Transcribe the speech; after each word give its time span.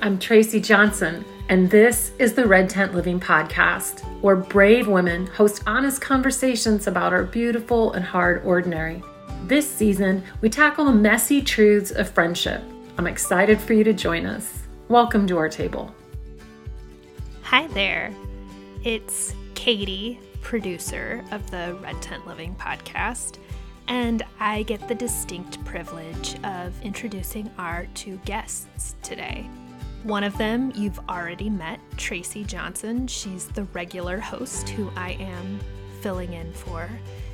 I'm 0.00 0.16
Tracy 0.20 0.60
Johnson, 0.60 1.24
and 1.48 1.68
this 1.68 2.12
is 2.20 2.34
the 2.34 2.46
Red 2.46 2.70
Tent 2.70 2.94
Living 2.94 3.18
Podcast, 3.18 4.04
where 4.20 4.36
brave 4.36 4.86
women 4.86 5.26
host 5.26 5.64
honest 5.66 6.00
conversations 6.00 6.86
about 6.86 7.12
our 7.12 7.24
beautiful 7.24 7.92
and 7.94 8.04
hard 8.04 8.44
ordinary. 8.44 9.02
This 9.46 9.68
season, 9.68 10.22
we 10.40 10.50
tackle 10.50 10.84
the 10.84 10.92
messy 10.92 11.42
truths 11.42 11.90
of 11.90 12.08
friendship. 12.08 12.62
I'm 12.96 13.08
excited 13.08 13.60
for 13.60 13.72
you 13.72 13.82
to 13.82 13.92
join 13.92 14.24
us. 14.24 14.60
Welcome 14.86 15.26
to 15.26 15.36
our 15.36 15.48
table. 15.48 15.92
Hi 17.42 17.66
there. 17.66 18.14
It's 18.84 19.34
Katie, 19.56 20.20
producer 20.42 21.24
of 21.32 21.50
the 21.50 21.76
Red 21.82 22.00
Tent 22.00 22.24
Living 22.24 22.54
podcast, 22.54 23.38
and 23.88 24.22
I 24.38 24.62
get 24.62 24.86
the 24.86 24.94
distinct 24.94 25.64
privilege 25.64 26.36
of 26.44 26.80
introducing 26.82 27.50
our 27.58 27.88
two 27.94 28.20
guests 28.24 28.94
today. 29.02 29.50
One 30.04 30.24
of 30.24 30.36
them 30.38 30.72
you've 30.74 30.98
already 31.08 31.50
met, 31.50 31.80
Tracy 31.96 32.44
Johnson. 32.44 33.06
She's 33.06 33.46
the 33.46 33.64
regular 33.64 34.18
host 34.18 34.68
who 34.68 34.90
I 34.96 35.12
am 35.20 35.58
filling 36.00 36.32
in 36.32 36.52
for. 36.52 36.88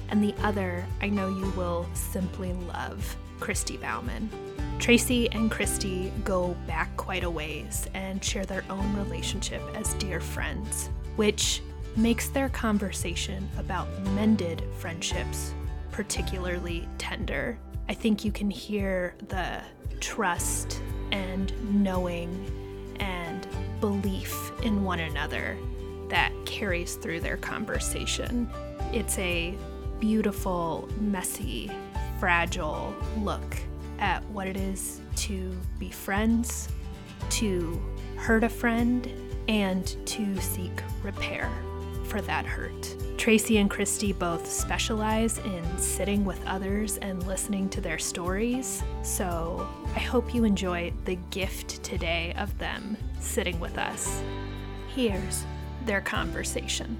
And 0.09 0.23
the 0.23 0.35
other 0.43 0.85
I 1.01 1.09
know 1.09 1.29
you 1.29 1.51
will 1.51 1.87
simply 1.95 2.53
love, 2.53 3.17
Christy 3.41 3.77
Bauman. 3.77 4.31
Tracy 4.79 5.31
and 5.31 5.51
Christy 5.51 6.13
go 6.25 6.57
back 6.67 6.97
quite 6.97 7.25
a 7.25 7.31
ways 7.31 7.89
and 7.95 8.25
share 8.25 8.45
their 8.45 8.65
own 8.71 8.97
relationship 8.97 9.63
as 9.75 9.95
dear 9.95 10.21
friends, 10.21 10.91
which 11.17 11.63
makes 11.97 12.29
their 12.29 12.49
conversation 12.49 13.49
about 13.59 13.89
mended 14.15 14.65
friendships 14.79 15.55
particularly 15.95 16.89
tender. 16.99 17.57
I 17.89 17.95
think 17.95 18.25
you 18.25 18.33
can 18.33 18.51
hear 18.51 19.15
the 19.29 19.63
trust 20.01 20.83
and 21.13 21.53
knowing 21.83 22.51
belief 23.81 24.53
in 24.63 24.85
one 24.85 25.01
another 25.01 25.57
that 26.09 26.33
carries 26.45 26.97
through 26.97 27.21
their 27.21 27.37
conversation. 27.37 28.49
It's 28.93 29.19
a 29.19 29.55
beautiful, 30.01 30.89
messy, 31.01 31.71
fragile 32.21 32.95
look 33.19 33.57
at 33.99 34.25
what 34.27 34.47
it 34.47 34.57
is 34.57 35.01
to 35.17 35.57
be 35.79 35.91
friends, 35.91 36.69
to 37.31 37.83
hurt 38.17 38.45
a 38.45 38.49
friend, 38.49 39.11
and 39.49 39.87
to 40.07 40.41
seek 40.41 40.83
repair 41.03 41.51
for 42.05 42.21
that 42.23 42.47
hurt. 42.47 42.97
Tracy 43.19 43.59
and 43.59 43.71
Christy 43.71 44.13
both 44.13 44.51
specialize 44.51 45.39
in 45.39 45.79
sitting 45.79 46.25
with 46.25 46.45
others 46.47 46.99
and 46.99 47.27
listening 47.27 47.69
to 47.71 47.81
their 47.81 47.99
stories, 47.99 48.83
so 49.03 49.67
I 49.95 50.01
hope 50.01 50.35
you 50.35 50.45
enjoy 50.45 50.93
the 51.07 51.17
gift 51.31 51.83
today 51.83 52.35
of 52.37 52.57
them 52.59 52.97
sitting 53.25 53.59
with 53.59 53.79
us. 53.79 54.23
Here's 54.89 55.45
their 55.87 56.01
conversation. 56.01 56.97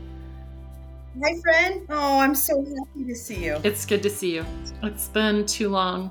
Hi, 1.23 1.41
friend. 1.43 1.87
Oh, 1.91 2.19
I'm 2.19 2.35
so 2.35 2.65
happy 2.65 3.07
to 3.07 3.15
see 3.15 3.45
you. 3.45 3.61
It's 3.63 3.87
good 3.87 4.03
to 4.03 4.11
see 4.11 4.35
you. 4.35 4.45
It's 4.83 5.09
been 5.09 5.47
too 5.47 5.69
long. 5.69 6.11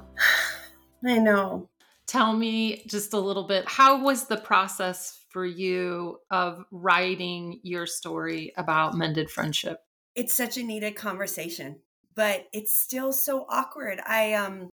I 1.06 1.18
know. 1.18 1.70
Tell 2.08 2.34
me 2.34 2.84
just 2.88 3.14
a 3.14 3.20
little 3.20 3.44
bit 3.44 3.66
how 3.68 4.02
was 4.02 4.28
the 4.28 4.38
process 4.38 5.20
for 5.30 5.46
you 5.46 6.20
of 6.32 6.64
writing 6.72 7.60
your 7.64 7.86
story 7.86 8.54
about 8.56 8.96
mended 8.96 9.30
friendship? 9.30 9.80
It's 10.16 10.34
such 10.34 10.58
a 10.58 10.64
needed 10.64 10.96
conversation, 10.96 11.80
but 12.16 12.48
it's 12.54 12.74
still 12.76 13.12
so 13.12 13.46
awkward. 13.50 14.00
I 14.06 14.34
um 14.34 14.70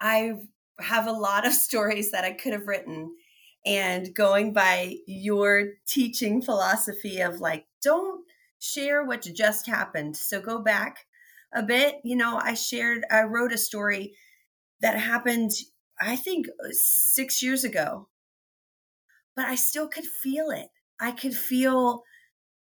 I 0.00 0.34
have 0.80 1.06
a 1.06 1.12
lot 1.12 1.46
of 1.46 1.52
stories 1.68 2.10
that 2.10 2.24
I 2.24 2.32
could 2.32 2.52
have 2.52 2.66
written 2.66 3.14
and 3.66 4.14
going 4.14 4.54
by 4.54 4.96
your 5.06 5.70
teaching 5.86 6.40
philosophy 6.42 7.20
of 7.20 7.40
like 7.40 7.66
don't 7.82 8.24
share 8.60 9.04
what 9.04 9.22
just 9.22 9.66
happened. 9.66 10.16
So 10.16 10.40
go 10.40 10.60
back 10.60 11.06
a 11.52 11.62
bit. 11.62 11.96
You 12.04 12.16
know, 12.16 12.38
I 12.42 12.54
shared 12.54 13.04
I 13.10 13.24
wrote 13.24 13.52
a 13.52 13.58
story 13.58 14.16
that 14.80 14.98
happened 14.98 15.52
I 16.00 16.16
think 16.16 16.48
uh, 16.48 16.68
6 16.72 17.42
years 17.42 17.64
ago. 17.64 18.08
But 19.36 19.46
I 19.46 19.54
still 19.54 19.86
could 19.88 20.06
feel 20.06 20.50
it. 20.50 20.70
I 20.98 21.12
could 21.12 21.34
feel 21.36 22.02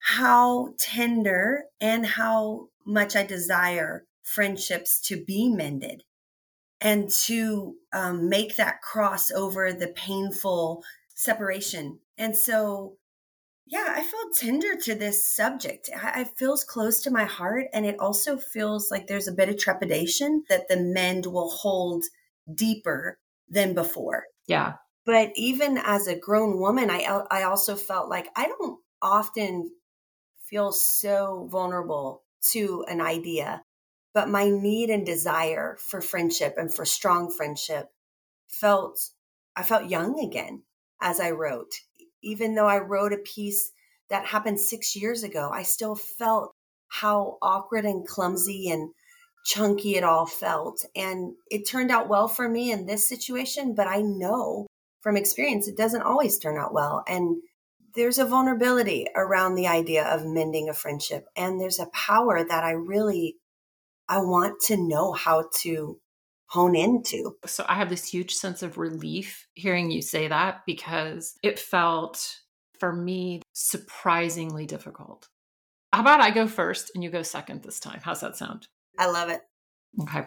how 0.00 0.75
tender 0.79 1.65
and 1.81 2.06
how 2.06 2.71
much 2.87 3.17
I 3.17 3.25
desire 3.25 4.06
friendships 4.23 5.00
to 5.03 5.25
be 5.25 5.49
mended 5.50 6.05
and 6.81 7.11
to 7.11 7.75
um, 7.93 8.29
make 8.29 8.57
that 8.57 8.83
cross 8.83 9.31
over 9.31 9.73
the 9.73 9.89
painful 9.89 10.83
separation. 11.15 11.99
And 12.17 12.37
so, 12.37 12.97
yeah, 13.67 13.95
I 13.97 14.03
felt 14.03 14.35
tender 14.35 14.77
to 14.77 14.95
this 14.95 15.29
subject. 15.29 15.91
I, 15.95 16.23
it 16.23 16.29
feels 16.37 16.65
close 16.65 17.01
to 17.03 17.11
my 17.11 17.25
heart. 17.25 17.67
And 17.73 17.85
it 17.85 18.01
also 18.01 18.37
feels 18.37 18.91
like 18.91 19.07
there's 19.07 19.29
a 19.29 19.33
bit 19.33 19.49
of 19.49 19.59
trepidation 19.59 20.45
that 20.49 20.69
the 20.69 20.79
mend 20.79 21.27
will 21.27 21.51
hold 21.51 22.05
deeper 22.55 23.19
than 23.49 23.75
before. 23.75 24.25
Yeah. 24.47 24.75
But 25.05 25.33
even 25.35 25.79
as 25.79 26.07
a 26.07 26.19
grown 26.19 26.59
woman, 26.59 26.91
I, 26.91 27.25
I 27.31 27.43
also 27.43 27.77
felt 27.77 28.09
like 28.09 28.29
I 28.37 28.47
don't 28.47 28.79
often 29.03 29.71
feel 30.39 30.73
so 30.73 31.49
vulnerable 31.51 32.23
to 32.53 32.85
an 32.89 33.01
idea, 33.01 33.62
but 34.12 34.28
my 34.28 34.48
need 34.48 34.91
and 34.91 35.06
desire 35.06 35.76
for 35.81 36.00
friendship 36.00 36.54
and 36.56 36.72
for 36.72 36.84
strong 36.84 37.32
friendship 37.32 37.88
felt, 38.48 38.98
I 39.56 39.62
felt 39.62 39.91
young 39.91 40.19
again 40.19 40.62
as 41.00 41.21
I 41.21 41.31
wrote. 41.31 41.72
Even 42.22 42.54
though 42.54 42.66
I 42.66 42.78
wrote 42.78 43.12
a 43.12 43.19
piece 43.19 43.72
that 44.10 44.26
happened 44.26 44.60
six 44.60 44.97
years 44.97 45.22
ago, 45.22 45.50
I 45.53 45.62
still 45.62 45.94
felt 45.94 46.53
how 46.88 47.38
awkward 47.41 47.84
and 47.84 48.06
clumsy 48.06 48.69
and 48.69 48.91
chunky 49.44 49.97
it 49.97 50.04
all 50.04 50.26
felt. 50.26 50.84
And 50.94 51.34
it 51.50 51.66
turned 51.66 51.91
out 51.91 52.09
well 52.09 52.28
for 52.28 52.49
me 52.49 52.72
in 52.72 52.87
this 52.87 53.09
situation, 53.09 53.75
but 53.75 53.87
I 53.87 54.03
know 54.03 54.66
from 55.00 55.16
experience 55.16 55.69
it 55.69 55.76
doesn't 55.76 56.03
always 56.03 56.38
turn 56.38 56.59
out 56.59 56.75
well. 56.75 57.04
And 57.09 57.41
there's 57.94 58.19
a 58.19 58.25
vulnerability 58.25 59.06
around 59.16 59.54
the 59.54 59.66
idea 59.66 60.04
of 60.04 60.26
mending 60.26 60.69
a 60.69 60.75
friendship 60.75 61.26
and 61.37 61.60
there's 61.60 61.78
a 61.78 61.87
power 61.87 62.44
that 62.44 62.65
i 62.65 62.70
really 62.70 63.37
i 64.10 64.19
want 64.19 64.60
to 64.60 64.76
know 64.76 65.12
how 65.12 65.48
to 65.60 65.98
hone 66.48 66.75
into. 66.75 67.37
So 67.47 67.65
i 67.69 67.76
have 67.76 67.88
this 67.88 68.09
huge 68.09 68.34
sense 68.34 68.62
of 68.62 68.76
relief 68.76 69.47
hearing 69.54 69.91
you 69.91 70.03
say 70.03 70.28
that 70.28 70.62
because 70.66 71.37
it 71.43 71.59
felt 71.59 72.41
for 72.78 72.93
me 72.93 73.41
surprisingly 73.53 74.66
difficult. 74.66 75.28
How 75.93 76.00
about 76.00 76.20
i 76.20 76.31
go 76.31 76.47
first 76.47 76.91
and 76.94 77.03
you 77.03 77.10
go 77.10 77.22
second 77.22 77.62
this 77.62 77.81
time? 77.81 78.00
How's 78.03 78.20
that 78.20 78.37
sound? 78.37 78.66
I 78.99 79.06
love 79.06 79.31
it. 79.31 79.41
Okay. 80.03 80.25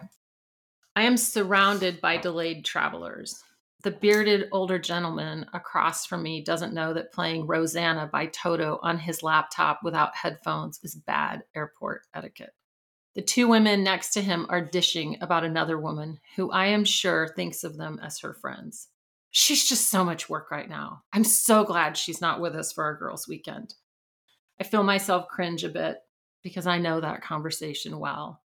I 0.96 1.02
am 1.02 1.16
surrounded 1.16 2.00
by 2.00 2.16
delayed 2.16 2.64
travelers. 2.64 3.42
The 3.82 3.90
bearded 3.90 4.48
older 4.50 4.78
gentleman 4.78 5.44
across 5.52 6.06
from 6.06 6.22
me 6.22 6.42
doesn't 6.42 6.72
know 6.72 6.94
that 6.94 7.12
playing 7.12 7.46
Rosanna 7.46 8.08
by 8.10 8.26
Toto 8.26 8.78
on 8.82 8.98
his 8.98 9.22
laptop 9.22 9.80
without 9.82 10.16
headphones 10.16 10.80
is 10.82 10.94
bad 10.94 11.42
airport 11.54 12.02
etiquette. 12.14 12.54
The 13.14 13.22
two 13.22 13.46
women 13.46 13.84
next 13.84 14.10
to 14.14 14.22
him 14.22 14.46
are 14.48 14.60
dishing 14.60 15.18
about 15.20 15.44
another 15.44 15.78
woman 15.78 16.18
who 16.34 16.50
I 16.50 16.66
am 16.66 16.84
sure 16.84 17.28
thinks 17.28 17.62
of 17.62 17.76
them 17.76 18.00
as 18.02 18.18
her 18.20 18.34
friends. 18.34 18.88
She's 19.30 19.68
just 19.68 19.88
so 19.88 20.04
much 20.04 20.28
work 20.28 20.50
right 20.50 20.68
now. 20.68 21.02
I'm 21.12 21.24
so 21.24 21.64
glad 21.64 21.96
she's 21.96 22.20
not 22.20 22.40
with 22.40 22.54
us 22.54 22.72
for 22.72 22.84
our 22.84 22.96
girls' 22.96 23.28
weekend. 23.28 23.74
I 24.60 24.64
feel 24.64 24.82
myself 24.82 25.28
cringe 25.28 25.64
a 25.64 25.68
bit 25.68 25.98
because 26.42 26.66
I 26.66 26.78
know 26.78 27.00
that 27.00 27.22
conversation 27.22 27.98
well. 27.98 28.42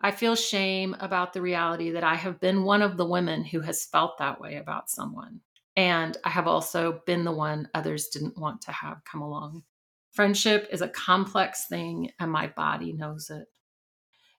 I 0.00 0.10
feel 0.10 0.36
shame 0.36 0.96
about 1.00 1.32
the 1.32 1.42
reality 1.42 1.90
that 1.90 2.04
I 2.04 2.14
have 2.14 2.40
been 2.40 2.64
one 2.64 2.82
of 2.82 2.96
the 2.96 3.06
women 3.06 3.44
who 3.44 3.60
has 3.60 3.84
felt 3.84 4.18
that 4.18 4.40
way 4.40 4.56
about 4.56 4.90
someone. 4.90 5.40
And 5.76 6.16
I 6.24 6.30
have 6.30 6.46
also 6.46 7.02
been 7.06 7.24
the 7.24 7.32
one 7.32 7.68
others 7.74 8.08
didn't 8.08 8.38
want 8.38 8.62
to 8.62 8.72
have 8.72 9.02
come 9.10 9.22
along. 9.22 9.64
Friendship 10.12 10.68
is 10.72 10.82
a 10.82 10.88
complex 10.88 11.66
thing, 11.68 12.10
and 12.18 12.30
my 12.30 12.48
body 12.48 12.92
knows 12.92 13.30
it. 13.30 13.46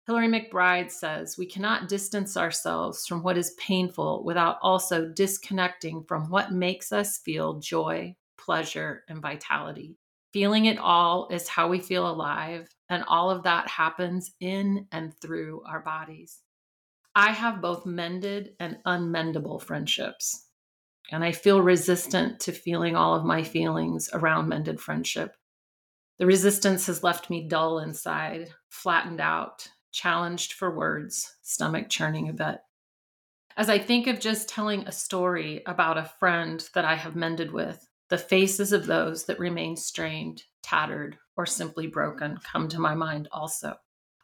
Hillary 0.09 0.27
McBride 0.27 0.89
says 0.89 1.37
we 1.37 1.45
cannot 1.45 1.87
distance 1.87 2.35
ourselves 2.35 3.05
from 3.05 3.21
what 3.21 3.37
is 3.37 3.53
painful 3.59 4.23
without 4.23 4.57
also 4.63 5.07
disconnecting 5.07 6.03
from 6.07 6.31
what 6.31 6.51
makes 6.51 6.91
us 6.91 7.19
feel 7.19 7.59
joy, 7.59 8.15
pleasure, 8.35 9.03
and 9.07 9.21
vitality. 9.21 9.99
Feeling 10.33 10.65
it 10.65 10.79
all 10.79 11.27
is 11.29 11.47
how 11.47 11.69
we 11.69 11.77
feel 11.77 12.09
alive, 12.09 12.67
and 12.89 13.03
all 13.07 13.29
of 13.29 13.43
that 13.43 13.67
happens 13.67 14.31
in 14.39 14.87
and 14.91 15.13
through 15.21 15.61
our 15.67 15.81
bodies. 15.81 16.39
I 17.13 17.29
have 17.29 17.61
both 17.61 17.85
mended 17.85 18.55
and 18.59 18.79
unmendable 18.87 19.61
friendships, 19.61 20.47
and 21.11 21.23
I 21.23 21.33
feel 21.33 21.61
resistant 21.61 22.39
to 22.39 22.51
feeling 22.51 22.95
all 22.95 23.13
of 23.13 23.25
my 23.25 23.43
feelings 23.43 24.09
around 24.11 24.49
mended 24.49 24.81
friendship. 24.81 25.35
The 26.17 26.25
resistance 26.25 26.87
has 26.87 27.03
left 27.03 27.29
me 27.29 27.47
dull 27.47 27.77
inside, 27.77 28.49
flattened 28.69 29.21
out, 29.21 29.67
challenged 29.91 30.53
for 30.53 30.75
words, 30.75 31.35
stomach 31.41 31.89
churning 31.89 32.29
a 32.29 32.33
bit. 32.33 32.59
As 33.57 33.69
I 33.69 33.77
think 33.77 34.07
of 34.07 34.19
just 34.19 34.47
telling 34.47 34.87
a 34.87 34.91
story 34.91 35.61
about 35.65 35.97
a 35.97 36.11
friend 36.19 36.67
that 36.73 36.85
I 36.85 36.95
have 36.95 37.15
mended 37.15 37.51
with, 37.51 37.89
the 38.09 38.17
faces 38.17 38.73
of 38.73 38.85
those 38.85 39.25
that 39.25 39.39
remain 39.39 39.75
strained, 39.75 40.43
tattered, 40.63 41.17
or 41.35 41.45
simply 41.45 41.87
broken 41.87 42.37
come 42.37 42.67
to 42.69 42.79
my 42.79 42.95
mind 42.95 43.27
also. 43.31 43.75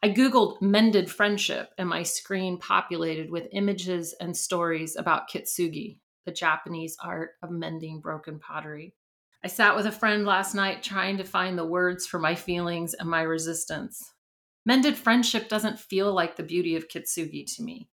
I 0.02 0.10
Googled 0.10 0.60
mended 0.60 1.10
friendship, 1.10 1.70
and 1.78 1.88
my 1.88 2.02
screen 2.02 2.58
populated 2.58 3.30
with 3.30 3.48
images 3.52 4.14
and 4.20 4.36
stories 4.36 4.96
about 4.96 5.28
kintsugi, 5.28 5.98
the 6.24 6.32
Japanese 6.32 6.96
art 7.02 7.30
of 7.42 7.50
mending 7.50 8.00
broken 8.00 8.38
pottery. 8.38 8.94
I 9.44 9.48
sat 9.48 9.76
with 9.76 9.86
a 9.86 9.92
friend 9.92 10.26
last 10.26 10.54
night 10.54 10.82
trying 10.82 11.18
to 11.18 11.24
find 11.24 11.56
the 11.56 11.64
words 11.64 12.06
for 12.06 12.18
my 12.18 12.34
feelings 12.34 12.94
and 12.94 13.08
my 13.08 13.22
resistance. 13.22 14.12
Mended 14.66 14.98
friendship 14.98 15.48
doesn't 15.48 15.78
feel 15.78 16.12
like 16.12 16.34
the 16.34 16.42
beauty 16.42 16.74
of 16.74 16.88
kintsugi 16.88 17.46
to 17.54 17.62
me. 17.62 17.88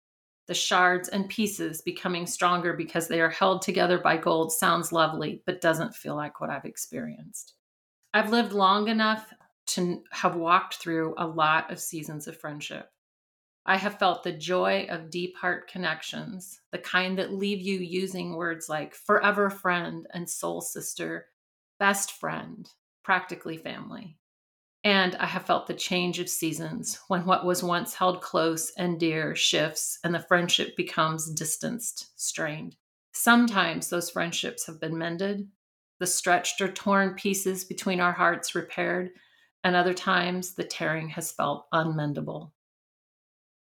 The 0.48 0.54
shards 0.54 1.10
and 1.10 1.28
pieces 1.28 1.82
becoming 1.82 2.26
stronger 2.26 2.74
because 2.74 3.10
they 3.10 3.20
are 3.20 3.30
held 3.30 3.62
together 3.62 4.00
by 4.00 4.16
gold 4.16 4.54
sounds 4.54 4.94
lovely, 4.94 5.44
but 5.46 5.60
doesn't 5.60 5.96
feel 5.96 6.16
like 6.16 6.40
what 6.40 6.50
I've 6.50 6.64
experienced. 6.64 7.56
I've 8.14 8.30
lived 8.30 8.54
long 8.54 8.88
enough 8.88 9.34
to 9.68 10.02
have 10.12 10.38
walked 10.38 10.76
through 10.76 11.14
a 11.18 11.28
lot 11.28 11.72
of 11.72 11.80
seasons 11.80 12.30
of 12.30 12.40
friendship. 12.40 12.90
I 13.66 13.76
have 13.76 14.00
felt 14.00 14.24
the 14.24 14.32
joy 14.32 14.88
of 14.90 15.10
deep 15.10 15.36
heart 15.38 15.70
connections, 15.70 16.62
the 16.72 16.80
kind 16.80 17.18
that 17.18 17.34
leave 17.34 17.60
you 17.60 17.80
using 17.80 18.38
words 18.38 18.70
like 18.70 18.96
forever 18.96 19.50
friend 19.50 20.08
and 20.14 20.30
soul 20.30 20.62
sister, 20.62 21.28
best 21.80 22.14
friend, 22.14 22.70
practically 23.04 23.58
family. 23.58 24.18
And 24.84 25.16
I 25.18 25.28
have 25.28 25.46
felt 25.46 25.68
the 25.68 25.76
change 25.76 26.18
of 26.20 26.28
seasons 26.28 27.00
when 27.08 27.26
what 27.26 27.46
was 27.46 27.62
once 27.62 27.94
held 27.94 28.22
close 28.22 28.72
and 28.78 29.00
dear 29.00 29.36
shifts 29.36 30.00
and 30.04 30.14
the 30.14 30.20
friendship 30.28 30.76
becomes 30.76 31.30
distanced, 31.32 32.10
strained. 32.16 32.76
Sometimes 33.14 33.90
those 33.90 34.10
friendships 34.10 34.66
have 34.66 34.80
been 34.80 34.98
mended, 34.98 35.48
the 36.00 36.08
stretched 36.08 36.62
or 36.62 36.72
torn 36.72 37.14
pieces 37.14 37.64
between 37.64 38.00
our 38.00 38.14
hearts 38.14 38.56
repaired, 38.56 39.12
and 39.64 39.76
other 39.76 39.94
times 39.94 40.56
the 40.56 40.64
tearing 40.64 41.10
has 41.10 41.32
felt 41.32 41.70
unmendable. 41.72 42.52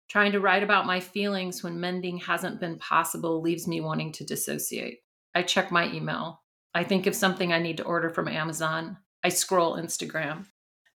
Trying 0.09 0.33
to 0.33 0.41
write 0.41 0.63
about 0.63 0.87
my 0.87 1.01
feelings 1.01 1.63
when 1.63 1.81
mending 1.81 2.19
hasn't 2.19 2.61
been 2.61 2.79
possible 2.79 3.43
leaves 3.43 3.69
me 3.69 3.81
wanting 3.81 4.13
to 4.13 4.25
dissociate. 4.25 5.01
I 5.35 5.43
check 5.43 5.71
my 5.71 5.91
email. 5.93 6.43
I 6.75 6.85
think 6.85 7.07
of 7.07 7.15
something 7.15 7.53
I 7.53 7.59
need 7.59 7.79
to 7.79 7.85
order 7.85 8.09
from 8.09 8.29
Amazon. 8.29 8.97
I 9.23 9.29
scroll 9.29 9.77
Instagram. 9.77 10.47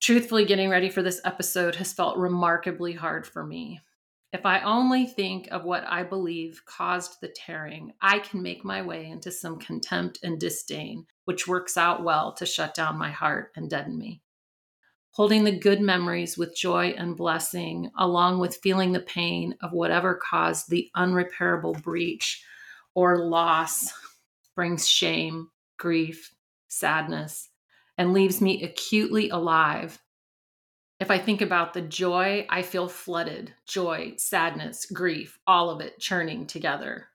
Truthfully, 0.00 0.44
getting 0.44 0.68
ready 0.68 0.88
for 0.90 1.02
this 1.02 1.20
episode 1.24 1.74
has 1.76 1.92
felt 1.92 2.18
remarkably 2.18 2.92
hard 2.92 3.26
for 3.26 3.44
me. 3.44 3.80
If 4.32 4.44
I 4.44 4.60
only 4.60 5.06
think 5.06 5.48
of 5.50 5.64
what 5.64 5.84
I 5.88 6.02
believe 6.02 6.62
caused 6.66 7.20
the 7.20 7.28
tearing, 7.28 7.92
I 8.00 8.18
can 8.18 8.42
make 8.42 8.64
my 8.64 8.82
way 8.82 9.06
into 9.06 9.30
some 9.30 9.58
contempt 9.58 10.18
and 10.22 10.38
disdain, 10.38 11.06
which 11.24 11.48
works 11.48 11.76
out 11.76 12.04
well 12.04 12.32
to 12.34 12.46
shut 12.46 12.74
down 12.74 12.98
my 12.98 13.10
heart 13.10 13.52
and 13.56 13.70
deaden 13.70 13.98
me 13.98 14.20
holding 15.16 15.44
the 15.44 15.58
good 15.58 15.80
memories 15.80 16.36
with 16.36 16.54
joy 16.54 16.94
and 16.98 17.16
blessing, 17.16 17.90
along 17.96 18.38
with 18.38 18.58
feeling 18.62 18.92
the 18.92 19.00
pain 19.00 19.54
of 19.62 19.72
whatever 19.72 20.14
caused 20.14 20.68
the 20.68 20.90
unrepairable 20.94 21.82
breach 21.82 22.44
or 22.94 23.24
loss, 23.24 23.94
brings 24.54 24.86
shame, 24.86 25.48
grief, 25.78 26.34
sadness, 26.68 27.48
and 27.98 28.12
leaves 28.12 28.40
me 28.40 28.62
acutely 28.62 29.28
alive. 29.30 30.00
If 30.98 31.10
I 31.10 31.18
think 31.18 31.42
about 31.42 31.74
the 31.74 31.82
joy, 31.82 32.46
I 32.48 32.62
feel 32.62 32.88
flooded 32.88 33.52
joy, 33.66 34.14
sadness, 34.16 34.86
grief, 34.86 35.38
all 35.46 35.70
of 35.70 35.80
it 35.80 35.98
churning 35.98 36.46
together. 36.46 37.08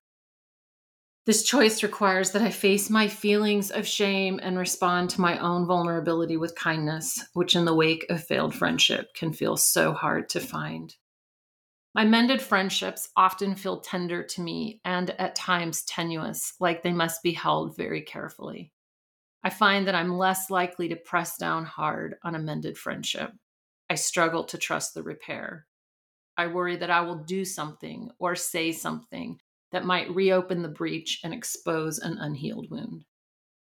This 1.25 1.43
choice 1.43 1.83
requires 1.83 2.31
that 2.31 2.41
I 2.41 2.49
face 2.49 2.89
my 2.89 3.07
feelings 3.07 3.69
of 3.69 3.87
shame 3.87 4.39
and 4.41 4.57
respond 4.57 5.11
to 5.11 5.21
my 5.21 5.37
own 5.37 5.67
vulnerability 5.67 6.35
with 6.35 6.55
kindness, 6.55 7.23
which 7.33 7.55
in 7.55 7.65
the 7.65 7.75
wake 7.75 8.05
of 8.09 8.23
failed 8.23 8.55
friendship 8.55 9.13
can 9.13 9.31
feel 9.31 9.55
so 9.55 9.93
hard 9.93 10.29
to 10.29 10.39
find. 10.39 10.95
My 11.93 12.05
mended 12.05 12.41
friendships 12.41 13.09
often 13.15 13.55
feel 13.55 13.81
tender 13.81 14.23
to 14.23 14.41
me 14.41 14.81
and 14.83 15.11
at 15.11 15.35
times 15.35 15.83
tenuous, 15.83 16.53
like 16.59 16.81
they 16.81 16.93
must 16.93 17.21
be 17.21 17.33
held 17.33 17.75
very 17.75 18.01
carefully. 18.01 18.71
I 19.43 19.49
find 19.49 19.87
that 19.87 19.95
I'm 19.95 20.17
less 20.17 20.49
likely 20.49 20.89
to 20.89 20.95
press 20.95 21.37
down 21.37 21.65
hard 21.65 22.15
on 22.23 22.35
a 22.35 22.39
mended 22.39 22.77
friendship. 22.77 23.31
I 23.89 23.95
struggle 23.95 24.43
to 24.45 24.57
trust 24.57 24.93
the 24.93 25.03
repair. 25.03 25.65
I 26.37 26.47
worry 26.47 26.77
that 26.77 26.91
I 26.91 27.01
will 27.01 27.23
do 27.23 27.43
something 27.43 28.11
or 28.19 28.35
say 28.35 28.71
something 28.71 29.39
that 29.71 29.85
might 29.85 30.13
reopen 30.13 30.61
the 30.61 30.69
breach 30.69 31.19
and 31.23 31.33
expose 31.33 31.99
an 31.99 32.17
unhealed 32.17 32.69
wound. 32.69 33.05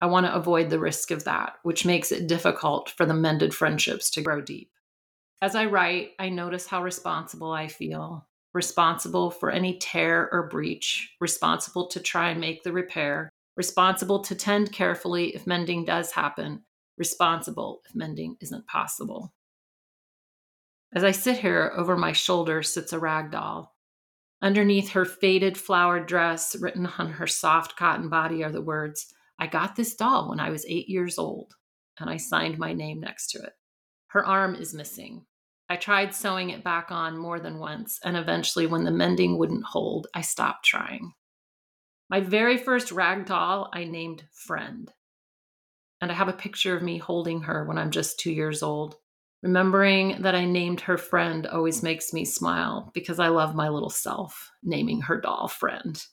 I 0.01 0.07
want 0.07 0.25
to 0.25 0.33
avoid 0.33 0.69
the 0.69 0.79
risk 0.79 1.11
of 1.11 1.23
that, 1.25 1.53
which 1.63 1.85
makes 1.85 2.11
it 2.11 2.27
difficult 2.27 2.89
for 2.89 3.05
the 3.05 3.13
mended 3.13 3.53
friendships 3.53 4.09
to 4.11 4.21
grow 4.21 4.41
deep. 4.41 4.71
As 5.41 5.55
I 5.55 5.65
write, 5.65 6.11
I 6.19 6.29
notice 6.29 6.67
how 6.67 6.83
responsible 6.83 7.51
I 7.51 7.67
feel 7.67 8.27
responsible 8.53 9.31
for 9.31 9.49
any 9.49 9.77
tear 9.77 10.29
or 10.31 10.49
breach, 10.49 11.15
responsible 11.21 11.87
to 11.87 12.01
try 12.01 12.31
and 12.31 12.41
make 12.41 12.63
the 12.63 12.73
repair, 12.73 13.29
responsible 13.55 14.21
to 14.23 14.35
tend 14.35 14.71
carefully 14.71 15.35
if 15.35 15.47
mending 15.47 15.85
does 15.85 16.11
happen, 16.11 16.63
responsible 16.97 17.81
if 17.87 17.95
mending 17.95 18.37
isn't 18.41 18.67
possible. 18.67 19.33
As 20.93 21.03
I 21.03 21.11
sit 21.11 21.37
here, 21.37 21.71
over 21.75 21.95
my 21.95 22.11
shoulder 22.11 22.63
sits 22.63 22.93
a 22.93 22.99
rag 22.99 23.31
doll, 23.31 23.75
Underneath 24.43 24.89
her 24.91 25.05
faded 25.05 25.55
flowered 25.55 26.07
dress, 26.07 26.55
written 26.55 26.87
on 26.97 27.11
her 27.11 27.27
soft 27.27 27.75
cotton 27.75 28.09
body, 28.09 28.43
are 28.43 28.51
the 28.51 28.61
words, 28.61 29.13
I 29.37 29.45
got 29.47 29.75
this 29.75 29.95
doll 29.95 30.29
when 30.29 30.39
I 30.39 30.49
was 30.49 30.65
eight 30.67 30.89
years 30.89 31.19
old, 31.19 31.53
and 31.99 32.09
I 32.09 32.17
signed 32.17 32.57
my 32.57 32.73
name 32.73 32.99
next 32.99 33.29
to 33.31 33.39
it. 33.39 33.53
Her 34.07 34.25
arm 34.25 34.55
is 34.55 34.73
missing. 34.73 35.25
I 35.69 35.75
tried 35.75 36.13
sewing 36.13 36.49
it 36.49 36.63
back 36.63 36.91
on 36.91 37.17
more 37.17 37.39
than 37.39 37.59
once, 37.59 37.99
and 38.03 38.17
eventually, 38.17 38.65
when 38.65 38.83
the 38.83 38.91
mending 38.91 39.37
wouldn't 39.37 39.63
hold, 39.63 40.07
I 40.15 40.21
stopped 40.21 40.65
trying. 40.65 41.13
My 42.11 42.19
very 42.19 42.57
first 42.57 42.91
rag 42.91 43.25
doll, 43.25 43.69
I 43.71 43.85
named 43.85 44.25
Friend. 44.33 44.91
And 46.01 46.11
I 46.11 46.13
have 46.13 46.27
a 46.27 46.33
picture 46.33 46.75
of 46.75 46.83
me 46.83 46.97
holding 46.97 47.43
her 47.43 47.63
when 47.63 47.77
I'm 47.77 47.89
just 47.89 48.19
two 48.19 48.33
years 48.33 48.61
old. 48.61 48.97
Remembering 49.41 50.21
that 50.21 50.35
I 50.35 50.43
named 50.43 50.81
her 50.81 50.97
friend 50.97 51.47
always 51.47 51.81
makes 51.81 52.11
me 52.11 52.25
smile 52.25 52.91
because 52.93 53.17
I 53.17 53.29
love 53.29 53.55
my 53.55 53.69
little 53.69 53.89
self 53.89 54.51
naming 54.61 54.99
her 55.03 55.21
doll 55.21 55.47
friend. 55.47 56.05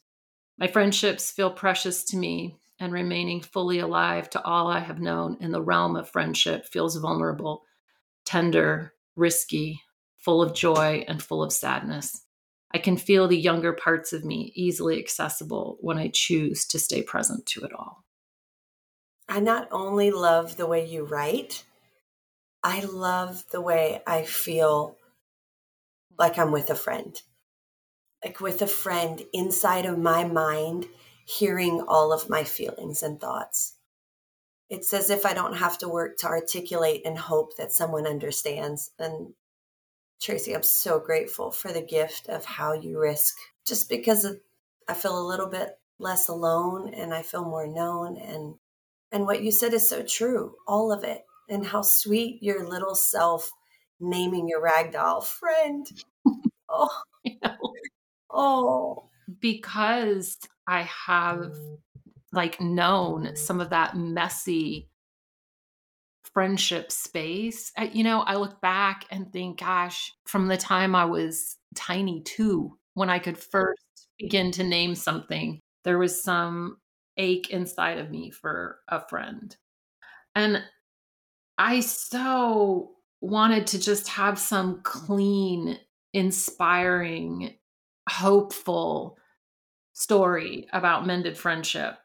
My 0.57 0.69
friendships 0.69 1.33
feel 1.33 1.51
precious 1.51 2.05
to 2.05 2.17
me, 2.17 2.55
and 2.79 2.93
remaining 2.93 3.41
fully 3.41 3.81
alive 3.81 4.31
to 4.31 4.43
all 4.45 4.69
I 4.69 4.79
have 4.79 5.01
known 5.01 5.37
in 5.41 5.51
the 5.51 5.61
realm 5.61 5.97
of 5.97 6.09
friendship 6.09 6.67
feels 6.67 6.95
vulnerable, 6.95 7.65
tender, 8.25 8.95
risky, 9.17 9.83
full 10.17 10.43
of 10.43 10.55
joy, 10.55 11.05
and 11.09 11.21
full 11.21 11.43
of 11.43 11.53
sadness. 11.53 12.23
I 12.73 12.79
can 12.79 12.97
feel 12.97 13.29
the 13.29 13.39
younger 13.39 13.73
parts 13.73 14.13
of 14.13 14.25
me 14.25 14.53
easily 14.55 14.99
accessible 14.99 15.79
when 15.81 15.99
I 15.99 16.11
choose 16.13 16.67
to 16.67 16.79
stay 16.79 17.03
present 17.03 17.47
to 17.47 17.63
it 17.63 17.73
all. 17.73 18.05
I 19.29 19.41
not 19.41 19.69
only 19.71 20.11
love 20.11 20.57
the 20.57 20.67
way 20.67 20.87
you 20.87 21.05
write, 21.05 21.65
I 22.63 22.81
love 22.81 23.45
the 23.51 23.61
way 23.61 24.03
I 24.07 24.23
feel 24.23 24.97
like 26.19 26.39
I'm 26.39 26.51
with 26.51 26.71
a 26.71 26.75
friend, 26.75 27.21
like 28.25 28.41
with 28.41 28.63
a 28.63 28.67
friend 28.67 29.23
inside 29.33 29.87
of 29.87 29.99
my 29.99 30.25
mind, 30.25 30.87
hearing 31.25 31.85
all 31.87 32.13
of 32.13 32.29
my 32.29 32.45
feelings 32.45 33.03
and 33.03 33.21
thoughts. 33.21 33.75
It's 34.71 34.93
as 34.93 35.09
if 35.09 35.25
I 35.25 35.33
don't 35.33 35.57
have 35.57 35.79
to 35.79 35.89
work 35.89 36.19
to 36.19 36.27
articulate 36.27 37.03
and 37.05 37.17
hope 37.17 37.57
that 37.57 37.73
someone 37.73 38.07
understands. 38.07 38.91
And 38.99 39.35
Tracy, 40.21 40.55
I'm 40.55 40.63
so 40.63 40.99
grateful 40.99 41.51
for 41.51 41.73
the 41.73 41.83
gift 41.83 42.29
of 42.29 42.45
how 42.45 42.73
you 42.73 42.99
risk 42.99 43.37
just 43.67 43.89
because 43.89 44.25
of, 44.25 44.41
I 44.89 44.95
feel 44.95 45.19
a 45.19 45.27
little 45.27 45.47
bit 45.49 45.79
less 45.99 46.29
alone 46.29 46.93
and 46.95 47.13
I 47.13 47.23
feel 47.23 47.45
more 47.45 47.67
known 47.67 48.17
and 48.17 48.55
and 49.11 49.25
what 49.25 49.43
you 49.43 49.51
said 49.51 49.73
is 49.75 49.89
so 49.89 50.03
true 50.03 50.55
all 50.67 50.93
of 50.93 51.03
it 51.03 51.25
and 51.49 51.67
how 51.67 51.83
sweet 51.83 52.43
your 52.43 52.69
little 52.69 52.95
self 52.95 53.51
naming 54.01 54.49
your 54.49 54.63
ragdoll 54.63 55.25
friend. 55.25 55.87
Oh, 56.71 56.91
oh, 58.31 59.09
because 59.41 60.37
I 60.67 60.83
have 60.83 61.55
like 62.31 62.61
known 62.61 63.37
some 63.37 63.61
of 63.61 63.71
that 63.71 63.97
messy 63.97 64.88
friendship 66.39 66.93
space. 66.93 67.73
You 67.91 68.05
know, 68.05 68.21
I 68.21 68.37
look 68.37 68.61
back 68.61 69.07
and 69.11 69.33
think, 69.33 69.59
gosh, 69.59 70.13
from 70.25 70.47
the 70.47 70.57
time 70.57 70.95
I 70.95 71.05
was 71.05 71.57
tiny 71.75 72.23
too, 72.23 72.79
when 72.95 73.11
I 73.11 73.19
could 73.19 73.37
first 73.37 74.07
begin 74.21 74.53
to 74.53 74.63
name 74.63 74.95
something, 74.95 75.59
there 75.83 75.99
was 75.99 76.23
some 76.23 76.77
ache 77.17 77.51
inside 77.51 77.99
of 77.99 78.13
me 78.13 78.31
for 78.31 78.79
a 78.87 79.01
friend. 79.09 79.57
And 80.37 80.63
I 81.59 81.81
so 81.81 82.93
wanted 83.21 83.67
to 83.69 83.81
just 83.81 84.07
have 84.07 84.39
some 84.39 84.81
clean, 84.85 85.77
inspiring, 86.13 87.57
hopeful, 88.09 89.19
story 89.95 90.69
about 90.73 91.05
mended 91.05 91.37
friendship 91.37 91.99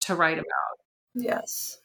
to 0.00 0.16
write 0.16 0.38
about. 0.38 0.74
Yes. 1.14 1.78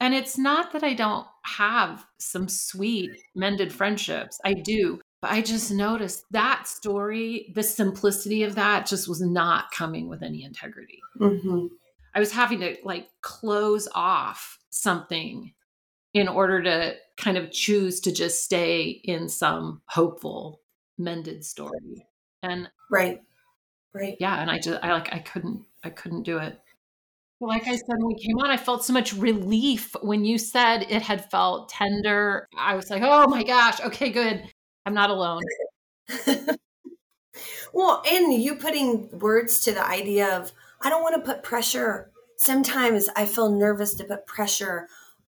And 0.00 0.14
it's 0.14 0.38
not 0.38 0.72
that 0.72 0.82
I 0.82 0.94
don't 0.94 1.26
have 1.42 2.04
some 2.18 2.48
sweet 2.48 3.10
mended 3.34 3.72
friendships. 3.72 4.40
I 4.44 4.54
do. 4.54 5.00
But 5.22 5.30
I 5.30 5.40
just 5.40 5.70
noticed 5.70 6.24
that 6.30 6.68
story, 6.68 7.52
the 7.54 7.62
simplicity 7.62 8.42
of 8.42 8.54
that 8.56 8.86
just 8.86 9.08
was 9.08 9.20
not 9.20 9.70
coming 9.70 10.08
with 10.08 10.22
any 10.22 10.44
integrity. 10.44 11.00
Mm-hmm. 11.18 11.66
I 12.14 12.20
was 12.20 12.32
having 12.32 12.60
to 12.60 12.76
like 12.84 13.08
close 13.22 13.88
off 13.94 14.58
something 14.70 15.52
in 16.14 16.28
order 16.28 16.62
to 16.62 16.96
kind 17.16 17.36
of 17.36 17.50
choose 17.50 18.00
to 18.00 18.12
just 18.12 18.42
stay 18.42 19.00
in 19.04 19.28
some 19.28 19.82
hopeful 19.86 20.60
mended 20.98 21.44
story. 21.44 22.06
And 22.42 22.70
right. 22.90 23.20
Right. 23.92 24.16
Yeah, 24.20 24.40
and 24.40 24.50
I 24.50 24.58
just 24.58 24.82
I 24.82 24.92
like 24.92 25.12
I 25.12 25.18
couldn't 25.18 25.64
I 25.82 25.90
couldn't 25.90 26.22
do 26.22 26.38
it. 26.38 26.60
Like 27.40 27.66
I 27.68 27.76
said 27.76 27.96
when 27.98 28.06
we 28.06 28.14
came 28.14 28.38
on, 28.38 28.50
I 28.50 28.56
felt 28.56 28.84
so 28.84 28.92
much 28.94 29.12
relief 29.12 29.94
when 30.00 30.24
you 30.24 30.38
said 30.38 30.86
it 30.88 31.02
had 31.02 31.30
felt 31.30 31.68
tender. 31.68 32.46
I 32.56 32.74
was 32.74 32.88
like, 32.88 33.02
"Oh 33.04 33.28
my 33.28 33.42
gosh, 33.42 33.80
okay, 33.80 34.10
good. 34.10 34.42
I'm 34.86 34.94
not 34.94 35.10
alone." 35.10 35.42
well, 37.72 38.02
and 38.10 38.32
you 38.32 38.56
putting 38.56 39.18
words 39.18 39.60
to 39.62 39.72
the 39.72 39.86
idea 39.86 40.34
of 40.36 40.52
I 40.80 40.88
don't 40.88 41.02
want 41.02 41.14
to 41.16 41.30
put 41.30 41.42
pressure. 41.42 42.10
Sometimes 42.38 43.08
I 43.16 43.26
feel 43.26 43.50
nervous 43.50 43.94
to 43.94 44.04
put 44.04 44.26
pressure 44.26 44.88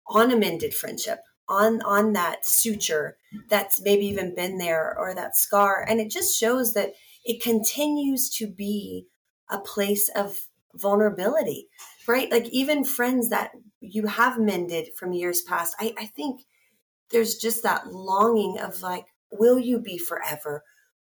on 0.09 0.31
a 0.31 0.37
mended 0.37 0.75
friendship, 0.75 1.21
on 1.49 1.83
on 1.83 2.13
that 2.13 2.47
suture 2.47 3.17
that's 3.49 3.81
maybe 3.83 4.07
even 4.07 4.35
been 4.35 4.59
there 4.59 4.97
or 4.99 5.15
that 5.15 5.37
scar, 5.37 5.85
and 5.89 6.01
it 6.01 6.11
just 6.11 6.39
shows 6.39 6.73
that 6.75 6.93
it 7.25 7.43
continues 7.43 8.31
to 8.31 8.47
be 8.47 9.07
a 9.51 9.59
place 9.59 10.09
of 10.11 10.47
vulnerability, 10.75 11.69
right? 12.09 12.31
Like 12.31 12.49
even 12.49 12.85
friends 12.85 13.29
that 13.31 13.51
you 13.81 14.07
have 14.07 14.39
mended 14.39 14.89
from 14.97 15.13
years 15.13 15.43
past, 15.43 15.77
I, 15.79 15.95
I 15.99 16.07
think 16.07 16.43
there's 17.11 17.37
just 17.37 17.63
that 17.63 17.93
longing 17.93 18.59
of 18.59 18.83
like, 18.83 19.07
will 19.31 19.59
you 19.59 19.79
be 19.79 19.99
forever? 19.99 20.63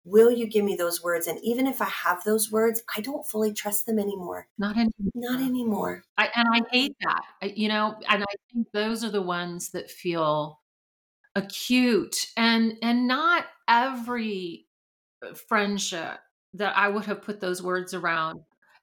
Will 0.05 0.31
you 0.31 0.49
give 0.49 0.65
me 0.65 0.75
those 0.75 1.03
words? 1.03 1.27
And 1.27 1.39
even 1.43 1.67
if 1.67 1.81
I 1.81 1.87
have 1.87 2.25
those 2.25 2.51
words, 2.51 2.83
I 2.97 3.01
don't 3.01 3.27
fully 3.27 3.53
trust 3.53 3.87
them 3.87 3.99
anymore. 3.99 4.49
Not 4.59 4.77
anymore. 4.77 4.93
Not 5.15 5.41
anymore. 5.41 6.03
I, 6.19 6.29
and 6.35 6.49
I 6.53 6.63
hate 6.71 6.97
that. 7.03 7.23
I, 7.41 7.47
you 7.55 7.69
know, 7.69 7.95
and 8.09 8.23
I 8.23 8.35
think 8.53 8.69
those 8.73 9.05
are 9.05 9.11
the 9.11 9.23
ones 9.23 9.71
that 9.71 9.91
feel 9.91 10.61
acute 11.35 12.27
and 12.37 12.75
and 12.83 13.09
not 13.09 13.47
every 13.67 14.67
friendship 15.49 16.19
that 16.55 16.77
I 16.77 16.89
would 16.89 17.07
have 17.07 17.23
put 17.23 17.41
those 17.41 17.63
words 17.63 17.95
around 17.95 18.41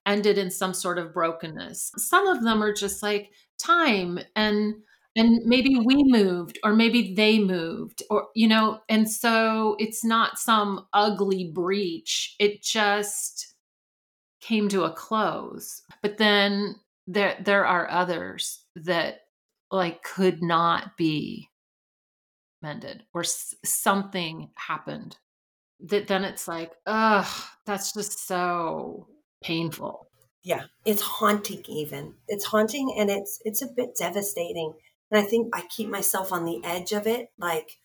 ended 0.09 0.37
in 0.37 0.51
some 0.51 0.73
sort 0.73 0.97
of 0.97 1.13
brokenness. 1.13 1.91
Some 1.97 2.27
of 2.27 2.43
them 2.43 2.63
are 2.63 2.73
just 2.73 3.03
like 3.03 3.31
time 3.59 4.19
and 4.35 4.75
and 5.15 5.41
maybe 5.45 5.75
we 5.77 6.03
moved 6.03 6.59
or 6.63 6.73
maybe 6.73 7.13
they 7.13 7.39
moved 7.39 8.03
or 8.09 8.27
you 8.35 8.47
know 8.47 8.79
and 8.89 9.09
so 9.09 9.75
it's 9.79 10.03
not 10.03 10.39
some 10.39 10.85
ugly 10.93 11.51
breach 11.53 12.35
it 12.39 12.61
just 12.63 13.53
came 14.41 14.69
to 14.69 14.83
a 14.85 14.93
close 14.93 15.81
but 16.01 16.17
then 16.17 16.75
there 17.07 17.37
there 17.43 17.65
are 17.65 17.89
others 17.89 18.63
that 18.75 19.21
like 19.71 20.03
could 20.03 20.41
not 20.41 20.95
be 20.95 21.49
mended 22.61 23.03
or 23.13 23.21
s- 23.21 23.55
something 23.63 24.49
happened 24.55 25.17
that 25.81 26.07
then 26.07 26.23
it's 26.23 26.47
like, 26.47 26.73
ugh, 26.85 27.27
that's 27.65 27.93
just 27.93 28.27
so 28.27 29.07
painful. 29.41 30.07
Yeah, 30.43 30.63
it's 30.85 31.01
haunting 31.01 31.63
even. 31.67 32.15
It's 32.27 32.45
haunting 32.45 32.95
and 32.97 33.09
it's 33.09 33.39
it's 33.43 33.61
a 33.61 33.67
bit 33.67 33.95
devastating. 33.97 34.73
And 35.11 35.19
I 35.19 35.27
think 35.27 35.55
I 35.55 35.63
keep 35.69 35.89
myself 35.89 36.31
on 36.31 36.45
the 36.45 36.61
edge 36.63 36.91
of 36.91 37.07
it 37.07 37.31
like 37.37 37.77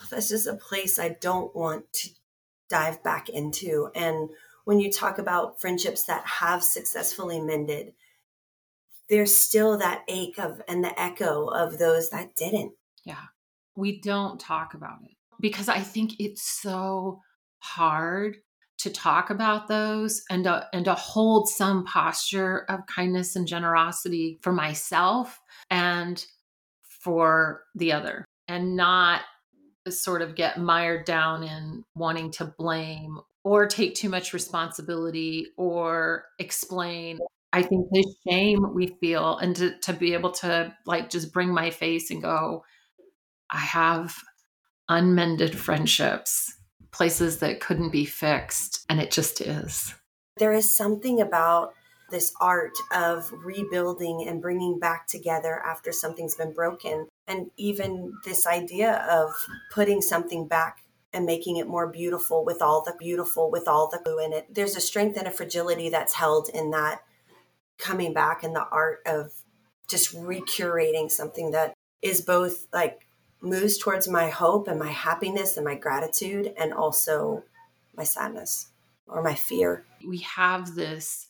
oh, 0.00 0.06
this 0.10 0.30
is 0.30 0.46
a 0.46 0.54
place 0.54 0.98
I 0.98 1.16
don't 1.20 1.54
want 1.54 1.92
to 1.94 2.10
dive 2.68 3.02
back 3.02 3.28
into. 3.28 3.90
And 3.94 4.30
when 4.64 4.80
you 4.80 4.90
talk 4.90 5.18
about 5.18 5.60
friendships 5.60 6.04
that 6.04 6.24
have 6.26 6.62
successfully 6.62 7.40
mended, 7.40 7.92
there's 9.08 9.34
still 9.34 9.78
that 9.78 10.02
ache 10.08 10.38
of 10.38 10.60
and 10.68 10.82
the 10.82 11.00
echo 11.00 11.46
of 11.46 11.78
those 11.78 12.10
that 12.10 12.34
didn't. 12.36 12.72
Yeah. 13.04 13.24
We 13.76 14.00
don't 14.00 14.40
talk 14.40 14.74
about 14.74 14.98
it 15.04 15.16
because 15.40 15.68
I 15.68 15.80
think 15.80 16.14
it's 16.18 16.42
so 16.42 17.20
hard 17.58 18.38
to 18.78 18.90
talk 18.90 19.30
about 19.30 19.68
those 19.68 20.22
and 20.30 20.44
to, 20.44 20.66
and 20.72 20.84
to 20.84 20.94
hold 20.94 21.48
some 21.48 21.84
posture 21.84 22.64
of 22.68 22.86
kindness 22.86 23.36
and 23.36 23.46
generosity 23.46 24.38
for 24.42 24.52
myself 24.52 25.40
and 25.70 26.24
for 26.82 27.62
the 27.74 27.92
other 27.92 28.24
and 28.48 28.76
not 28.76 29.22
sort 29.88 30.20
of 30.20 30.34
get 30.34 30.58
mired 30.58 31.04
down 31.04 31.42
in 31.42 31.84
wanting 31.94 32.30
to 32.32 32.52
blame 32.58 33.18
or 33.44 33.66
take 33.66 33.94
too 33.94 34.08
much 34.08 34.32
responsibility 34.32 35.46
or 35.56 36.24
explain. 36.38 37.18
I 37.52 37.62
think 37.62 37.86
the 37.90 38.14
shame 38.28 38.74
we 38.74 38.96
feel 39.00 39.38
and 39.38 39.54
to, 39.56 39.78
to 39.78 39.92
be 39.92 40.14
able 40.14 40.32
to 40.32 40.74
like 40.84 41.08
just 41.08 41.32
bring 41.32 41.54
my 41.54 41.70
face 41.70 42.10
and 42.10 42.20
go 42.20 42.64
i 43.48 43.58
have 43.58 44.12
unmended 44.88 45.58
friendships, 45.58 46.52
places 46.96 47.38
that 47.38 47.60
couldn't 47.60 47.90
be 47.90 48.06
fixed. 48.06 48.86
And 48.88 49.00
it 49.00 49.10
just 49.10 49.40
is. 49.40 49.94
There 50.38 50.52
is 50.52 50.72
something 50.72 51.20
about 51.20 51.74
this 52.10 52.32
art 52.40 52.72
of 52.94 53.30
rebuilding 53.32 54.26
and 54.26 54.40
bringing 54.40 54.78
back 54.78 55.06
together 55.06 55.60
after 55.64 55.92
something's 55.92 56.36
been 56.36 56.52
broken. 56.52 57.08
And 57.26 57.50
even 57.56 58.14
this 58.24 58.46
idea 58.46 59.04
of 59.10 59.32
putting 59.72 60.00
something 60.00 60.46
back 60.46 60.82
and 61.12 61.26
making 61.26 61.56
it 61.56 61.66
more 61.66 61.86
beautiful 61.86 62.44
with 62.44 62.62
all 62.62 62.82
the 62.82 62.94
beautiful, 62.98 63.50
with 63.50 63.68
all 63.68 63.88
the 63.88 64.00
glue 64.04 64.18
in 64.24 64.32
it. 64.32 64.46
There's 64.54 64.76
a 64.76 64.80
strength 64.80 65.16
and 65.16 65.26
a 65.26 65.30
fragility 65.30 65.88
that's 65.88 66.14
held 66.14 66.48
in 66.48 66.70
that 66.70 67.02
coming 67.78 68.12
back 68.12 68.42
and 68.42 68.54
the 68.54 68.66
art 68.70 69.00
of 69.06 69.32
just 69.88 70.14
recurating 70.14 71.10
something 71.10 71.50
that 71.50 71.74
is 72.02 72.20
both 72.20 72.66
like 72.72 73.05
moves 73.40 73.78
towards 73.78 74.08
my 74.08 74.28
hope 74.28 74.68
and 74.68 74.78
my 74.78 74.90
happiness 74.90 75.56
and 75.56 75.64
my 75.64 75.74
gratitude 75.74 76.52
and 76.58 76.72
also 76.72 77.42
my 77.96 78.04
sadness 78.04 78.68
or 79.06 79.22
my 79.22 79.34
fear. 79.34 79.84
We 80.06 80.18
have 80.18 80.74
this 80.74 81.28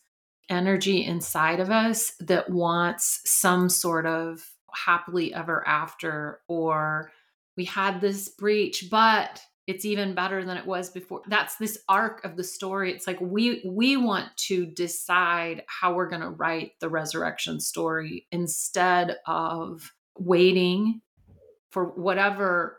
energy 0.48 1.04
inside 1.04 1.60
of 1.60 1.70
us 1.70 2.12
that 2.20 2.50
wants 2.50 3.20
some 3.24 3.68
sort 3.68 4.06
of 4.06 4.44
happily 4.72 5.34
ever 5.34 5.66
after 5.66 6.40
or 6.48 7.10
we 7.56 7.64
had 7.64 8.00
this 8.00 8.28
breach 8.28 8.88
but 8.90 9.40
it's 9.66 9.84
even 9.84 10.14
better 10.14 10.44
than 10.44 10.56
it 10.56 10.66
was 10.66 10.90
before 10.90 11.22
that's 11.28 11.56
this 11.56 11.78
arc 11.88 12.24
of 12.24 12.36
the 12.36 12.44
story 12.44 12.92
it's 12.92 13.06
like 13.06 13.20
we 13.20 13.62
we 13.66 13.96
want 13.96 14.28
to 14.36 14.66
decide 14.66 15.62
how 15.66 15.94
we're 15.94 16.08
going 16.08 16.22
to 16.22 16.30
write 16.30 16.72
the 16.80 16.88
resurrection 16.88 17.58
story 17.58 18.26
instead 18.30 19.16
of 19.26 19.92
waiting 20.18 21.00
for 21.76 21.84
whatever 21.84 22.78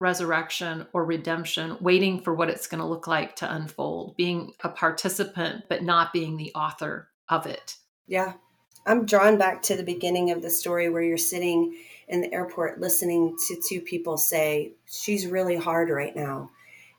resurrection 0.00 0.84
or 0.92 1.04
redemption, 1.04 1.76
waiting 1.80 2.20
for 2.20 2.34
what 2.34 2.50
it's 2.50 2.66
going 2.66 2.80
to 2.80 2.84
look 2.84 3.06
like 3.06 3.36
to 3.36 3.54
unfold, 3.54 4.16
being 4.16 4.52
a 4.64 4.68
participant, 4.68 5.62
but 5.68 5.84
not 5.84 6.12
being 6.12 6.36
the 6.36 6.50
author 6.56 7.08
of 7.28 7.46
it. 7.46 7.76
Yeah. 8.08 8.32
I'm 8.84 9.06
drawn 9.06 9.38
back 9.38 9.62
to 9.62 9.76
the 9.76 9.84
beginning 9.84 10.32
of 10.32 10.42
the 10.42 10.50
story 10.50 10.90
where 10.90 11.04
you're 11.04 11.16
sitting 11.16 11.76
in 12.08 12.20
the 12.20 12.34
airport 12.34 12.80
listening 12.80 13.36
to 13.46 13.62
two 13.68 13.80
people 13.80 14.16
say, 14.16 14.72
She's 14.86 15.28
really 15.28 15.56
hard 15.56 15.88
right 15.88 16.16
now. 16.16 16.50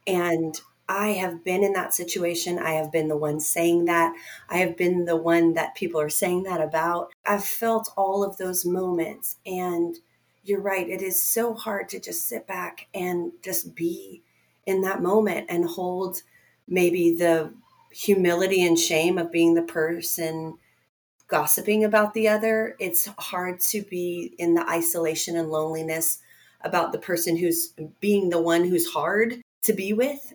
And 0.07 0.57
I 0.87 1.09
have 1.09 1.43
been 1.43 1.61
in 1.61 1.73
that 1.73 1.93
situation. 1.93 2.57
I 2.57 2.71
have 2.75 2.89
been 2.89 3.09
the 3.09 3.17
one 3.17 3.41
saying 3.41 3.83
that. 3.83 4.15
I 4.47 4.59
have 4.59 4.77
been 4.77 5.03
the 5.03 5.17
one 5.17 5.55
that 5.55 5.75
people 5.75 5.99
are 5.99 6.07
saying 6.07 6.43
that 6.43 6.61
about. 6.61 7.11
I've 7.25 7.43
felt 7.43 7.91
all 7.97 8.23
of 8.23 8.37
those 8.37 8.63
moments. 8.65 9.35
And 9.45 9.97
you're 10.43 10.61
right. 10.61 10.89
It 10.89 11.01
is 11.01 11.21
so 11.21 11.53
hard 11.53 11.89
to 11.89 11.99
just 11.99 12.27
sit 12.27 12.47
back 12.47 12.87
and 12.93 13.31
just 13.43 13.75
be 13.75 14.23
in 14.65 14.81
that 14.81 15.01
moment 15.01 15.47
and 15.49 15.65
hold 15.65 16.21
maybe 16.67 17.15
the 17.15 17.53
humility 17.91 18.65
and 18.65 18.77
shame 18.79 19.17
of 19.17 19.31
being 19.31 19.53
the 19.53 19.61
person 19.61 20.57
gossiping 21.27 21.83
about 21.83 22.13
the 22.13 22.27
other. 22.27 22.75
It's 22.79 23.05
hard 23.17 23.59
to 23.61 23.81
be 23.83 24.33
in 24.37 24.53
the 24.53 24.67
isolation 24.69 25.37
and 25.37 25.49
loneliness 25.49 26.19
about 26.61 26.91
the 26.91 26.99
person 26.99 27.37
who's 27.37 27.73
being 27.99 28.29
the 28.29 28.41
one 28.41 28.65
who's 28.65 28.87
hard 28.87 29.41
to 29.63 29.73
be 29.73 29.93
with. 29.93 30.33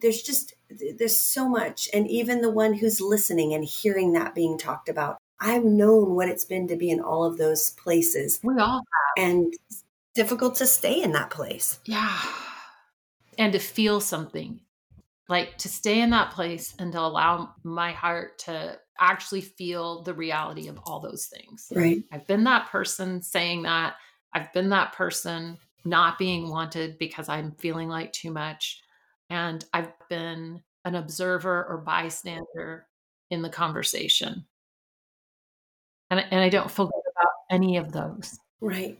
There's 0.00 0.22
just, 0.22 0.54
there's 0.70 1.18
so 1.18 1.48
much. 1.48 1.88
And 1.92 2.08
even 2.08 2.40
the 2.40 2.50
one 2.50 2.74
who's 2.74 3.00
listening 3.00 3.52
and 3.52 3.64
hearing 3.64 4.12
that 4.12 4.34
being 4.34 4.58
talked 4.58 4.88
about. 4.88 5.18
I've 5.40 5.64
known 5.64 6.14
what 6.14 6.28
it's 6.28 6.44
been 6.44 6.66
to 6.68 6.76
be 6.76 6.90
in 6.90 7.00
all 7.00 7.24
of 7.24 7.38
those 7.38 7.70
places. 7.70 8.40
We 8.42 8.54
all 8.58 8.80
have. 9.16 9.24
And 9.24 9.54
difficult 10.14 10.56
to 10.56 10.66
stay 10.66 11.02
in 11.02 11.12
that 11.12 11.30
place. 11.30 11.78
Yeah. 11.84 12.18
And 13.38 13.52
to 13.52 13.58
feel 13.58 14.00
something. 14.00 14.60
like 15.28 15.58
to 15.58 15.68
stay 15.68 16.00
in 16.00 16.10
that 16.10 16.30
place 16.32 16.74
and 16.78 16.92
to 16.92 17.00
allow 17.00 17.54
my 17.62 17.92
heart 17.92 18.38
to 18.40 18.78
actually 18.98 19.42
feel 19.42 20.02
the 20.02 20.14
reality 20.14 20.68
of 20.68 20.78
all 20.84 21.00
those 21.00 21.26
things. 21.26 21.70
Right. 21.74 22.02
I've 22.10 22.26
been 22.26 22.44
that 22.44 22.68
person 22.68 23.22
saying 23.22 23.62
that. 23.62 23.96
I've 24.32 24.52
been 24.52 24.70
that 24.70 24.94
person 24.94 25.58
not 25.84 26.18
being 26.18 26.50
wanted 26.50 26.98
because 26.98 27.28
I'm 27.28 27.52
feeling 27.52 27.88
like 27.88 28.12
too 28.12 28.30
much. 28.30 28.82
And 29.30 29.64
I've 29.72 29.92
been 30.08 30.62
an 30.84 30.94
observer 30.94 31.64
or 31.66 31.78
bystander 31.78 32.86
in 33.30 33.42
the 33.42 33.50
conversation. 33.50 34.46
And, 36.10 36.24
and 36.30 36.40
I 36.40 36.48
don't 36.48 36.70
feel 36.70 36.86
good 36.86 37.12
about 37.16 37.32
any 37.50 37.76
of 37.76 37.92
those. 37.92 38.38
Right. 38.60 38.98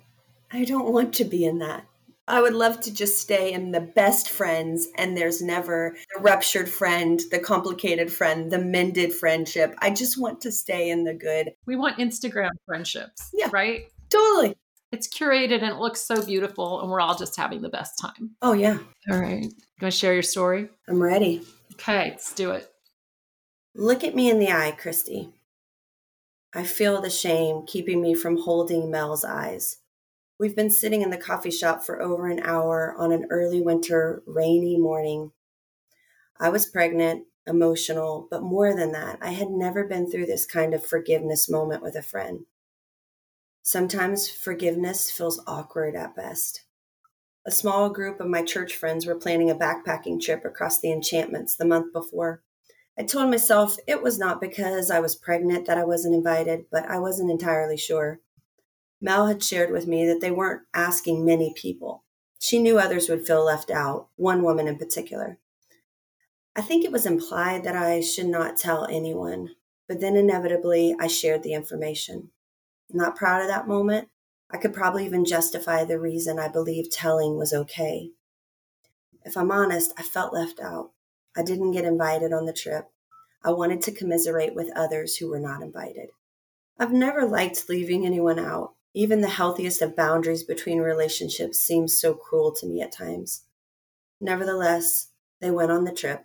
I 0.51 0.65
don't 0.65 0.93
want 0.93 1.15
to 1.15 1.25
be 1.25 1.45
in 1.45 1.59
that. 1.59 1.85
I 2.27 2.43
would 2.43 2.53
love 2.53 2.81
to 2.81 2.93
just 2.93 3.19
stay 3.21 3.53
in 3.55 3.71
the 3.71 3.81
best 3.81 4.29
friends, 4.29 4.89
and 4.97 5.17
there's 5.17 5.41
never 5.41 5.97
the 6.15 6.21
ruptured 6.21 6.69
friend, 6.69 7.21
the 7.31 7.39
complicated 7.39 8.13
friend, 8.13 8.51
the 8.51 8.59
mended 8.59 9.15
friendship. 9.15 9.75
I 9.79 9.91
just 9.91 10.21
want 10.21 10.43
to 10.43 10.53
stay 10.53 10.91
in 10.91 11.05
the 11.05 11.15
good. 11.15 11.53
We 11.65 11.77
want 11.77 11.97
Instagram 11.97 12.51
friendships. 12.67 13.31
Yeah. 13.33 13.49
Right? 13.51 13.87
Totally. 14.11 14.55
It's 14.93 15.09
curated 15.09 15.63
and 15.63 15.73
it 15.73 15.77
looks 15.77 16.03
so 16.03 16.23
beautiful, 16.23 16.83
and 16.83 16.91
we're 16.91 17.01
all 17.01 17.17
just 17.17 17.37
having 17.37 17.63
the 17.63 17.71
best 17.71 17.99
time. 17.99 18.33
Oh, 18.43 18.53
yeah. 18.53 18.79
All 19.11 19.19
right. 19.19 19.45
You 19.45 19.51
want 19.81 19.93
to 19.93 19.99
share 19.99 20.13
your 20.13 20.23
story? 20.23 20.69
I'm 20.87 21.03
ready. 21.03 21.43
Okay, 21.75 22.11
let's 22.11 22.35
do 22.35 22.51
it. 22.51 22.71
Look 23.75 24.05
at 24.05 24.15
me 24.15 24.29
in 24.29 24.39
the 24.39 24.51
eye, 24.51 24.77
Christy. 24.79 25.31
I 26.55 26.65
feel 26.65 27.01
the 27.01 27.11
shame 27.11 27.67
keeping 27.67 28.01
me 28.01 28.15
from 28.15 28.39
holding 28.39 28.91
Mel's 28.91 29.25
eyes. 29.25 29.79
We've 30.39 30.57
been 30.57 30.71
sitting 30.71 31.03
in 31.03 31.11
the 31.11 31.19
coffee 31.19 31.51
shop 31.51 31.85
for 31.85 32.01
over 32.01 32.29
an 32.29 32.41
hour 32.41 32.95
on 32.97 33.13
an 33.13 33.27
early 33.29 33.61
winter, 33.61 34.23
rainy 34.27 34.79
morning. 34.79 35.33
I 36.41 36.49
was 36.49 36.65
pregnant, 36.65 37.27
emotional, 37.47 38.29
but 38.31 38.43
more 38.43 38.75
than 38.75 38.93
that, 38.93 39.19
I 39.21 39.33
had 39.33 39.51
never 39.51 39.85
been 39.85 40.11
through 40.11 40.27
this 40.27 40.47
kind 40.47 40.73
of 40.73 40.87
forgiveness 40.87 41.51
moment 41.51 41.83
with 41.83 41.97
a 41.97 42.03
friend. 42.03 42.47
Sometimes 43.63 44.31
forgiveness 44.31 45.11
feels 45.11 45.43
awkward 45.47 45.95
at 45.97 46.17
best. 46.17 46.63
A 47.45 47.51
small 47.51 47.91
group 47.91 48.21
of 48.21 48.29
my 48.29 48.43
church 48.43 48.75
friends 48.75 49.05
were 49.05 49.15
planning 49.15 49.51
a 49.51 49.55
backpacking 49.55 50.21
trip 50.21 50.45
across 50.45 50.81
the 50.81 50.93
enchantments 50.93 51.57
the 51.57 51.67
month 51.67 51.93
before. 51.93 52.43
I 52.99 53.05
told 53.05 53.31
myself 53.31 53.77
it 53.87 54.03
was 54.03 54.19
not 54.19 54.41
because 54.41 54.91
I 54.91 54.99
was 54.99 55.15
pregnant 55.15 55.67
that 55.67 55.79
I 55.79 55.85
wasn't 55.85 56.17
invited, 56.17 56.65
but 56.73 56.85
I 56.91 56.99
wasn't 56.99 57.31
entirely 57.31 57.77
sure. 57.77 58.21
Mel 59.01 59.29
had 59.29 59.43
shared 59.43 59.71
with 59.71 59.87
me 59.87 60.05
that 60.07 60.21
they 60.21 60.33
weren't 60.33 60.63
asking 60.75 61.25
many 61.25 61.55
people. 61.55 62.03
She 62.41 62.61
knew 62.61 62.79
others 62.79 63.09
would 63.09 63.25
feel 63.25 63.45
left 63.45 63.71
out, 63.71 64.09
one 64.17 64.43
woman 64.43 64.67
in 64.67 64.79
particular. 64.79 65.39
I 66.57 66.61
think 66.63 66.85
it 66.85 66.91
was 66.91 67.07
implied 67.07 67.63
that 67.63 67.77
I 67.77 68.01
should 68.01 68.27
not 68.27 68.57
tell 68.57 68.85
anyone, 68.87 69.51
but 69.87 70.01
then 70.01 70.17
inevitably 70.17 70.97
I 70.99 71.07
shared 71.07 71.45
the 71.45 71.53
information. 71.53 72.31
Not 72.91 73.15
proud 73.15 73.43
of 73.43 73.49
that 73.49 73.69
moment. 73.69 74.09
I 74.51 74.57
could 74.57 74.75
probably 74.75 75.05
even 75.05 75.25
justify 75.25 75.85
the 75.85 76.01
reason 76.01 76.41
I 76.41 76.49
believed 76.49 76.91
telling 76.91 77.37
was 77.37 77.53
okay. 77.53 78.11
If 79.25 79.37
I'm 79.37 79.53
honest, 79.53 79.93
I 79.97 80.03
felt 80.03 80.33
left 80.33 80.59
out. 80.59 80.91
I 81.37 81.43
didn't 81.43 81.73
get 81.73 81.85
invited 81.85 82.33
on 82.33 82.47
the 82.47 82.53
trip. 82.53 82.91
I 83.45 83.53
wanted 83.53 83.83
to 83.83 83.93
commiserate 83.93 84.55
with 84.55 84.77
others 84.77 85.17
who 85.17 85.31
were 85.31 85.39
not 85.39 85.63
invited. 85.63 86.11
I've 86.79 86.93
never 86.93 87.27
liked 87.27 87.69
leaving 87.69 88.05
anyone 88.05 88.39
out. 88.39 88.75
Even 88.95 89.21
the 89.21 89.29
healthiest 89.29 89.83
of 89.83 89.95
boundaries 89.95 90.43
between 90.43 90.81
relationships 90.81 91.61
seems 91.61 91.99
so 91.99 92.15
cruel 92.15 92.53
to 92.53 92.67
me 92.67 92.81
at 92.81 92.93
times. 92.93 93.45
Nevertheless, 94.21 95.09
they 95.41 95.51
went 95.51 95.71
on 95.71 95.85
the 95.85 95.93
trip. 95.93 96.25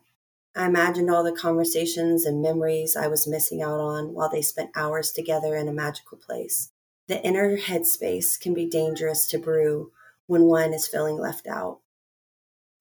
I 0.56 0.68
imagined 0.68 1.10
all 1.10 1.24
the 1.24 1.32
conversations 1.32 2.26
and 2.26 2.42
memories 2.42 2.96
I 2.96 3.08
was 3.08 3.28
missing 3.28 3.62
out 3.62 3.80
on 3.80 4.14
while 4.14 4.30
they 4.30 4.42
spent 4.42 4.72
hours 4.76 5.12
together 5.12 5.56
in 5.56 5.68
a 5.68 5.74
magical 5.74 6.18
place. 6.18 6.72
The 7.08 7.22
inner 7.24 7.58
headspace 7.58 8.40
can 8.40 8.54
be 8.54 8.66
dangerous 8.66 9.28
to 9.28 9.38
brew 9.38 9.92
when 10.28 10.44
one 10.44 10.74
is 10.74 10.88
feeling 10.88 11.18
left 11.18 11.48
out. 11.48 11.80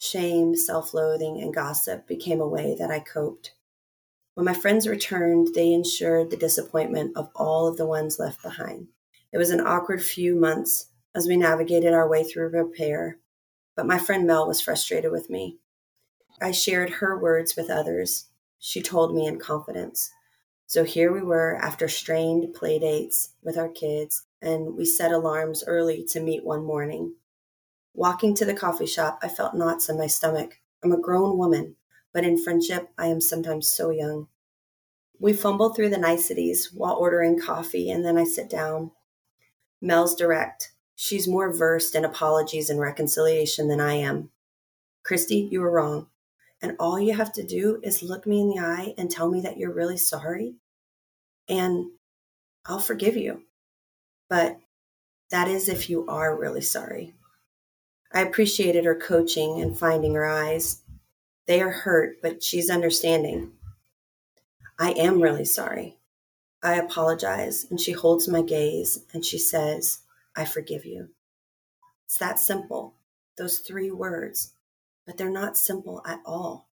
Shame, 0.03 0.57
self 0.57 0.95
loathing, 0.95 1.41
and 1.41 1.55
gossip 1.55 2.09
became 2.09 2.41
a 2.41 2.49
way 2.49 2.75
that 2.77 2.91
I 2.91 2.99
coped. 2.99 3.55
When 4.35 4.45
my 4.45 4.53
friends 4.53 4.89
returned, 4.89 5.55
they 5.55 5.73
ensured 5.73 6.29
the 6.29 6.37
disappointment 6.37 7.17
of 7.17 7.31
all 7.37 7.69
of 7.69 7.77
the 7.77 7.87
ones 7.87 8.19
left 8.19 8.43
behind. 8.43 8.89
It 9.33 9.39
was 9.39 9.51
an 9.51 9.65
awkward 9.65 10.03
few 10.03 10.35
months 10.35 10.89
as 11.15 11.29
we 11.29 11.37
navigated 11.37 11.95
our 11.95 12.09
way 12.09 12.25
through 12.25 12.49
repair, 12.49 13.21
but 13.77 13.87
my 13.87 13.97
friend 13.97 14.27
Mel 14.27 14.49
was 14.49 14.61
frustrated 14.61 15.13
with 15.13 15.31
me. 15.31 15.59
I 16.41 16.51
shared 16.51 16.95
her 16.95 17.17
words 17.17 17.55
with 17.55 17.71
others. 17.71 18.27
She 18.59 18.83
told 18.83 19.15
me 19.15 19.29
in 19.29 19.39
confidence. 19.39 20.11
So 20.67 20.83
here 20.83 21.13
we 21.13 21.23
were 21.23 21.61
after 21.63 21.87
strained 21.87 22.55
play 22.55 22.81
dates 22.81 23.35
with 23.41 23.57
our 23.57 23.69
kids, 23.69 24.25
and 24.43 24.75
we 24.75 24.85
set 24.85 25.13
alarms 25.13 25.63
early 25.65 26.05
to 26.07 26.19
meet 26.19 26.45
one 26.45 26.65
morning. 26.65 27.15
Walking 27.95 28.35
to 28.37 28.45
the 28.45 28.55
coffee 28.55 28.87
shop, 28.87 29.19
I 29.23 29.29
felt 29.29 29.55
knots 29.55 29.89
in 29.89 29.99
my 29.99 30.07
stomach. 30.07 30.61
I'm 30.83 30.93
a 30.93 31.01
grown 31.01 31.37
woman, 31.37 31.77
but 32.13 32.25
in 32.25 32.43
friendship, 32.43 32.89
I 32.97 33.09
am 33.09 33.21
sometimes 33.21 33.69
so 33.69 33.91
young. 33.91 34.29
We 35.21 35.33
fumble 35.33 35.73
through 35.73 35.91
the 35.91 35.99
niceties 35.99 36.73
while 36.73 36.95
ordering 36.95 37.39
coffee, 37.39 37.91
and 37.91 38.05
then 38.05 38.17
I 38.17 38.25
sit 38.25 38.49
down. 38.49 38.93
Mel's 39.81 40.15
direct. 40.15 40.73
She's 40.97 41.29
more 41.29 41.53
versed 41.53 41.95
in 41.95 42.05
apologies 42.05 42.71
and 42.71 42.81
reconciliation 42.81 43.69
than 43.69 43.81
I 43.81 43.95
am. 43.95 44.31
Christy, 45.03 45.49
you 45.51 45.61
were 45.61 45.71
wrong. 45.71 46.07
And 46.61 46.77
all 46.79 46.99
you 46.99 47.15
have 47.15 47.33
to 47.35 47.43
do 47.43 47.81
is 47.83 48.03
look 48.03 48.27
me 48.27 48.41
in 48.41 48.49
the 48.49 48.61
eye 48.61 48.95
and 48.97 49.11
tell 49.11 49.29
me 49.29 49.41
that 49.41 49.59
you're 49.59 49.75
really 49.75 49.97
sorry, 49.97 50.55
and 51.49 51.87
I'll 52.65 52.79
forgive 52.79 53.17
you. 53.17 53.43
But 54.31 54.59
that 55.31 55.49
is 55.49 55.69
if 55.69 55.91
you 55.91 56.07
are 56.07 56.39
really 56.39 56.61
sorry. 56.61 57.15
I 58.15 58.21
appreciated 58.21 58.85
her 58.85 58.95
coaching 58.95 59.61
and 59.61 59.79
finding 59.79 60.15
her 60.15 60.27
eyes. 60.27 60.83
They 61.47 61.63
are 61.63 61.71
hurt, 61.71 62.21
but 62.21 62.43
she's 62.43 62.69
understanding. 62.69 63.53
I 64.79 64.93
am 64.93 65.23
really 65.23 65.47
sorry. 65.47 65.97
I 66.63 66.75
apologize, 66.75 67.67
and 67.71 67.81
she 67.81 67.93
holds 67.93 68.29
my 68.29 68.43
gaze 68.43 69.05
and 69.13 69.25
she 69.25 69.39
says, 69.39 70.01
I 70.37 70.45
forgive 70.45 70.85
you. 70.85 71.09
It's 72.05 72.19
that 72.19 72.39
simple, 72.39 72.95
those 73.39 73.59
three 73.59 73.91
words, 73.91 74.53
but 75.07 75.17
they're 75.17 75.31
not 75.31 75.57
simple 75.57 76.03
at 76.07 76.21
all. 76.27 76.69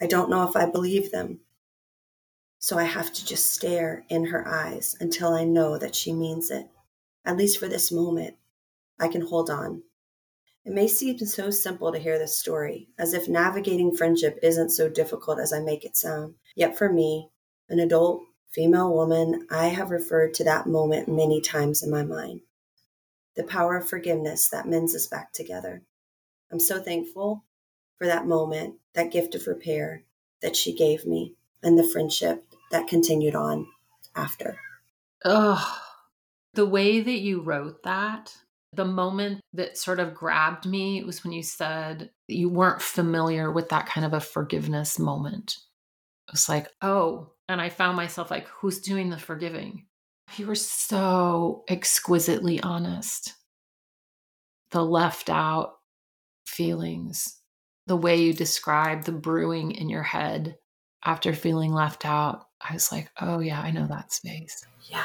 I 0.00 0.06
don't 0.06 0.30
know 0.30 0.48
if 0.48 0.56
I 0.56 0.66
believe 0.66 1.10
them. 1.10 1.40
So 2.58 2.78
I 2.78 2.84
have 2.84 3.12
to 3.12 3.26
just 3.26 3.52
stare 3.52 4.04
in 4.08 4.26
her 4.26 4.46
eyes 4.46 4.96
until 5.00 5.34
I 5.34 5.44
know 5.44 5.76
that 5.78 5.96
she 5.96 6.12
means 6.12 6.50
it. 6.50 6.68
At 7.24 7.36
least 7.36 7.58
for 7.58 7.66
this 7.66 7.90
moment, 7.90 8.36
I 9.00 9.08
can 9.08 9.22
hold 9.22 9.50
on 9.50 9.82
it 10.64 10.72
may 10.72 10.86
seem 10.86 11.18
so 11.18 11.50
simple 11.50 11.92
to 11.92 11.98
hear 11.98 12.18
this 12.18 12.38
story, 12.38 12.88
as 12.98 13.14
if 13.14 13.28
navigating 13.28 13.96
friendship 13.96 14.38
isn't 14.42 14.70
so 14.70 14.88
difficult 14.88 15.40
as 15.40 15.52
I 15.52 15.60
make 15.60 15.84
it 15.84 15.96
sound. 15.96 16.34
Yet 16.54 16.78
for 16.78 16.92
me, 16.92 17.30
an 17.68 17.80
adult 17.80 18.22
female 18.52 18.94
woman, 18.94 19.46
I 19.50 19.68
have 19.68 19.90
referred 19.90 20.34
to 20.34 20.44
that 20.44 20.66
moment 20.66 21.08
many 21.08 21.40
times 21.40 21.82
in 21.82 21.90
my 21.90 22.04
mind. 22.04 22.42
The 23.34 23.44
power 23.44 23.78
of 23.78 23.88
forgiveness 23.88 24.48
that 24.50 24.68
mends 24.68 24.94
us 24.94 25.06
back 25.06 25.32
together. 25.32 25.82
I'm 26.52 26.60
so 26.60 26.80
thankful 26.80 27.44
for 27.98 28.06
that 28.06 28.26
moment, 28.26 28.74
that 28.94 29.10
gift 29.10 29.34
of 29.34 29.46
repair 29.46 30.04
that 30.42 30.54
she 30.54 30.74
gave 30.74 31.06
me, 31.06 31.34
and 31.62 31.78
the 31.78 31.88
friendship 31.88 32.44
that 32.70 32.88
continued 32.88 33.34
on 33.34 33.66
after. 34.14 34.58
Ugh. 35.24 35.80
The 36.54 36.66
way 36.66 37.00
that 37.00 37.20
you 37.20 37.40
wrote 37.40 37.82
that 37.84 38.36
the 38.74 38.84
moment 38.84 39.40
that 39.52 39.76
sort 39.76 40.00
of 40.00 40.14
grabbed 40.14 40.66
me 40.66 41.02
was 41.04 41.22
when 41.22 41.32
you 41.32 41.42
said 41.42 42.10
you 42.26 42.48
weren't 42.48 42.80
familiar 42.80 43.50
with 43.50 43.68
that 43.68 43.86
kind 43.86 44.06
of 44.06 44.14
a 44.14 44.20
forgiveness 44.20 44.98
moment. 44.98 45.58
It 46.28 46.32
was 46.32 46.48
like, 46.48 46.68
oh, 46.80 47.32
and 47.48 47.60
I 47.60 47.68
found 47.68 47.96
myself 47.96 48.30
like, 48.30 48.48
who's 48.48 48.80
doing 48.80 49.10
the 49.10 49.18
forgiving? 49.18 49.86
You 50.36 50.46
were 50.46 50.54
so 50.54 51.64
exquisitely 51.68 52.60
honest. 52.60 53.34
The 54.70 54.82
left 54.82 55.28
out 55.28 55.74
feelings, 56.46 57.38
the 57.86 57.96
way 57.96 58.16
you 58.16 58.32
described 58.32 59.04
the 59.04 59.12
brewing 59.12 59.72
in 59.72 59.90
your 59.90 60.02
head 60.02 60.56
after 61.04 61.34
feeling 61.34 61.72
left 61.72 62.06
out. 62.06 62.46
I 62.60 62.72
was 62.72 62.90
like, 62.90 63.10
oh, 63.20 63.40
yeah, 63.40 63.60
I 63.60 63.70
know 63.70 63.86
that 63.88 64.12
space. 64.12 64.64
Yeah. 64.88 65.04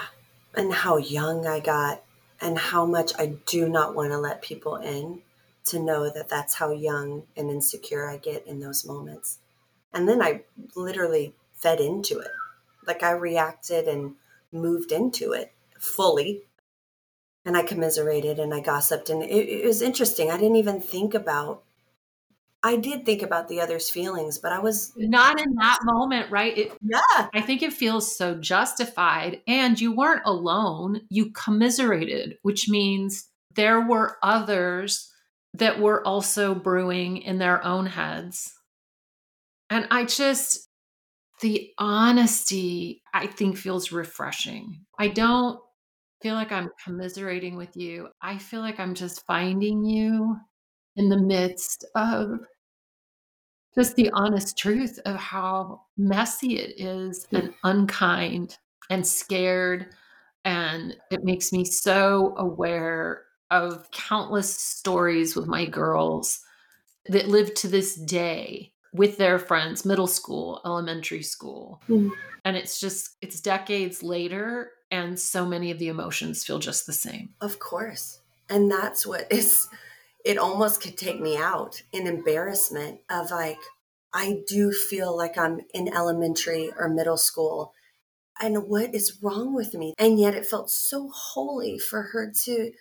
And 0.55 0.71
how 0.73 0.97
young 0.97 1.45
I 1.45 1.59
got 1.59 2.03
and 2.39 2.57
how 2.57 2.85
much 2.85 3.11
I 3.17 3.37
do 3.45 3.67
not 3.67 3.95
want 3.95 4.11
to 4.11 4.17
let 4.17 4.41
people 4.41 4.75
in 4.75 5.21
to 5.65 5.79
know 5.79 6.09
that 6.09 6.29
that's 6.29 6.55
how 6.55 6.71
young 6.71 7.23
and 7.35 7.49
insecure 7.49 8.09
I 8.09 8.17
get 8.17 8.45
in 8.47 8.59
those 8.59 8.85
moments. 8.85 9.39
And 9.93 10.07
then 10.07 10.21
I 10.21 10.43
literally 10.75 11.33
fed 11.53 11.79
into 11.79 12.19
it. 12.19 12.31
Like 12.85 13.03
I 13.03 13.11
reacted 13.11 13.87
and 13.87 14.15
moved 14.51 14.91
into 14.91 15.33
it 15.33 15.51
fully. 15.79 16.43
And 17.45 17.57
I 17.57 17.63
commiserated 17.63 18.39
and 18.39 18.53
I 18.53 18.59
gossiped. 18.59 19.09
And 19.09 19.23
it, 19.23 19.29
it 19.29 19.65
was 19.65 19.81
interesting. 19.81 20.29
I 20.29 20.37
didn't 20.37 20.57
even 20.57 20.81
think 20.81 21.13
about 21.13 21.63
I 22.63 22.75
did 22.77 23.05
think 23.05 23.21
about 23.21 23.47
the 23.47 23.61
other's 23.61 23.89
feelings, 23.89 24.39
but 24.39 24.51
I 24.51 24.59
was 24.59 24.91
not 24.97 25.39
in 25.39 25.53
that 25.55 25.79
moment, 25.83 26.31
right? 26.31 26.57
It, 26.57 26.77
yeah. 26.81 27.27
I 27.33 27.41
think 27.41 27.61
it 27.61 27.71
feels 27.71 28.17
so 28.17 28.35
justified. 28.35 29.41
And 29.47 29.79
you 29.79 29.95
weren't 29.95 30.23
alone. 30.25 31.01
You 31.09 31.31
commiserated, 31.31 32.37
which 32.41 32.67
means 32.67 33.29
there 33.55 33.81
were 33.81 34.17
others 34.23 35.11
that 35.53 35.79
were 35.79 36.05
also 36.05 36.55
brewing 36.55 37.17
in 37.17 37.37
their 37.37 37.63
own 37.63 37.85
heads. 37.85 38.51
And 39.69 39.87
I 39.91 40.05
just, 40.05 40.67
the 41.41 41.69
honesty, 41.77 43.01
I 43.13 43.27
think 43.27 43.57
feels 43.57 43.91
refreshing. 43.91 44.85
I 44.97 45.09
don't 45.09 45.59
feel 46.21 46.33
like 46.33 46.51
I'm 46.51 46.69
commiserating 46.83 47.55
with 47.55 47.77
you. 47.77 48.09
I 48.21 48.39
feel 48.39 48.61
like 48.61 48.79
I'm 48.79 48.95
just 48.95 49.25
finding 49.25 49.85
you 49.85 50.37
in 50.97 51.09
the 51.09 51.17
midst 51.17 51.85
of 51.95 52.41
just 53.75 53.95
the 53.95 54.09
honest 54.11 54.57
truth 54.57 54.99
of 55.05 55.15
how 55.15 55.83
messy 55.97 56.57
it 56.57 56.79
is 56.79 57.27
and 57.31 57.53
unkind 57.63 58.57
and 58.89 59.05
scared. 59.05 59.93
And 60.43 60.95
it 61.11 61.23
makes 61.23 61.51
me 61.51 61.63
so 61.63 62.33
aware 62.37 63.23
of 63.51 63.89
countless 63.91 64.53
stories 64.53 65.35
with 65.35 65.45
my 65.45 65.65
girls 65.65 66.41
that 67.05 67.27
live 67.27 67.53
to 67.53 67.67
this 67.67 67.95
day 67.95 68.73
with 68.93 69.17
their 69.17 69.37
friends, 69.37 69.85
middle 69.85 70.07
school, 70.07 70.59
elementary 70.65 71.21
school. 71.21 71.81
Mm. 71.87 72.11
And 72.45 72.57
it's 72.57 72.79
just, 72.79 73.17
it's 73.21 73.39
decades 73.39 74.01
later. 74.01 74.71
And 74.89 75.19
so 75.19 75.45
many 75.45 75.69
of 75.69 75.79
the 75.79 75.89
emotions 75.89 76.43
feel 76.43 76.59
just 76.59 76.87
the 76.87 76.93
same. 76.93 77.29
Of 77.41 77.59
course. 77.59 78.21
And 78.49 78.71
that's 78.71 79.05
what 79.05 79.31
is, 79.31 79.69
it 80.27 80.37
almost 80.37 80.81
could 80.81 80.97
take 80.97 81.21
me 81.21 81.37
out 81.37 81.81
in 81.93 82.05
embarrassment 82.05 82.99
of 83.09 83.31
like, 83.31 83.59
I 84.13 84.41
do 84.45 84.73
feel 84.73 85.15
like 85.15 85.37
I'm 85.37 85.61
in 85.73 85.87
elementary 85.87 86.69
or 86.77 86.89
middle 86.89 87.15
school. 87.15 87.73
And 88.41 88.67
what 88.67 88.93
is 88.93 89.19
wrong 89.23 89.55
with 89.55 89.73
me? 89.73 89.93
And 89.97 90.19
yet 90.19 90.33
it 90.33 90.45
felt 90.45 90.69
so 90.69 91.09
holy 91.13 91.79
for 91.79 92.01
her 92.11 92.29
to 92.43 92.71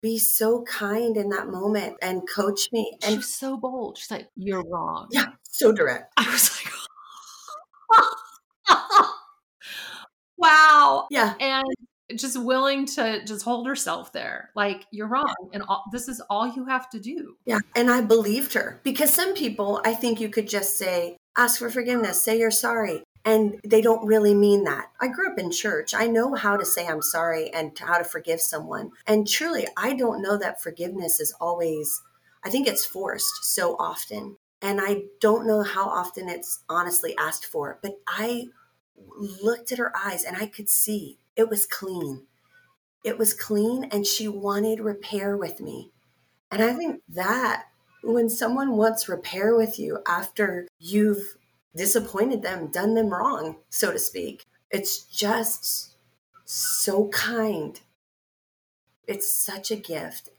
be 0.00 0.16
so 0.18 0.62
kind 0.62 1.18
in 1.18 1.28
that 1.28 1.48
moment 1.48 1.98
and 2.00 2.26
coach 2.26 2.72
me. 2.72 2.96
And 3.02 3.10
she 3.10 3.16
was 3.18 3.34
so 3.34 3.58
bold. 3.58 3.98
She's 3.98 4.10
like, 4.10 4.30
You're 4.34 4.64
wrong. 4.64 5.08
Yeah, 5.10 5.26
so 5.42 5.72
direct. 5.72 6.10
I 6.16 6.30
was 6.30 6.50
like, 8.68 8.78
Wow. 10.38 11.08
Yeah. 11.10 11.34
And 11.40 11.66
just 12.14 12.40
willing 12.40 12.86
to 12.86 13.24
just 13.24 13.44
hold 13.44 13.66
herself 13.66 14.12
there. 14.12 14.50
Like, 14.54 14.86
you're 14.90 15.08
wrong. 15.08 15.34
And 15.52 15.62
all, 15.62 15.84
this 15.90 16.08
is 16.08 16.22
all 16.30 16.46
you 16.46 16.66
have 16.66 16.88
to 16.90 17.00
do. 17.00 17.36
Yeah. 17.44 17.60
And 17.74 17.90
I 17.90 18.00
believed 18.00 18.54
her 18.54 18.80
because 18.84 19.12
some 19.12 19.34
people, 19.34 19.80
I 19.84 19.94
think 19.94 20.20
you 20.20 20.28
could 20.28 20.48
just 20.48 20.78
say, 20.78 21.16
ask 21.36 21.58
for 21.58 21.70
forgiveness, 21.70 22.22
say 22.22 22.38
you're 22.38 22.50
sorry. 22.50 23.02
And 23.24 23.58
they 23.64 23.80
don't 23.80 24.06
really 24.06 24.34
mean 24.34 24.62
that. 24.64 24.86
I 25.00 25.08
grew 25.08 25.32
up 25.32 25.38
in 25.38 25.50
church. 25.50 25.94
I 25.94 26.06
know 26.06 26.34
how 26.34 26.56
to 26.56 26.64
say 26.64 26.86
I'm 26.86 27.02
sorry 27.02 27.52
and 27.52 27.76
how 27.76 27.98
to 27.98 28.04
forgive 28.04 28.40
someone. 28.40 28.92
And 29.04 29.26
truly, 29.26 29.66
I 29.76 29.94
don't 29.94 30.22
know 30.22 30.38
that 30.38 30.62
forgiveness 30.62 31.18
is 31.18 31.34
always, 31.40 32.02
I 32.44 32.50
think 32.50 32.68
it's 32.68 32.84
forced 32.84 33.44
so 33.44 33.74
often. 33.80 34.36
And 34.62 34.80
I 34.80 35.02
don't 35.20 35.46
know 35.46 35.64
how 35.64 35.88
often 35.88 36.28
it's 36.28 36.60
honestly 36.68 37.16
asked 37.18 37.46
for. 37.46 37.80
But 37.82 37.98
I 38.06 38.46
looked 39.42 39.72
at 39.72 39.78
her 39.78 39.92
eyes 39.96 40.22
and 40.22 40.36
I 40.36 40.46
could 40.46 40.68
see 40.68 41.18
it 41.36 41.48
was 41.48 41.66
clean. 41.66 42.26
It 43.04 43.18
was 43.18 43.34
clean 43.34 43.84
and 43.84 44.06
she 44.06 44.26
wanted 44.26 44.80
repair 44.80 45.36
with 45.36 45.60
me. 45.60 45.92
And 46.50 46.62
I 46.62 46.72
think 46.74 47.02
that 47.08 47.66
when 48.02 48.28
someone 48.28 48.76
wants 48.76 49.08
repair 49.08 49.54
with 49.54 49.78
you 49.78 49.98
after 50.06 50.68
you've 50.78 51.36
disappointed 51.74 52.42
them, 52.42 52.68
done 52.68 52.94
them 52.94 53.10
wrong, 53.10 53.56
so 53.68 53.92
to 53.92 53.98
speak. 53.98 54.44
It's 54.70 55.02
just 55.02 55.96
so 56.44 57.08
kind. 57.08 57.80
It's 59.06 59.30
such 59.30 59.70
a 59.70 59.76
gift. 59.76 60.30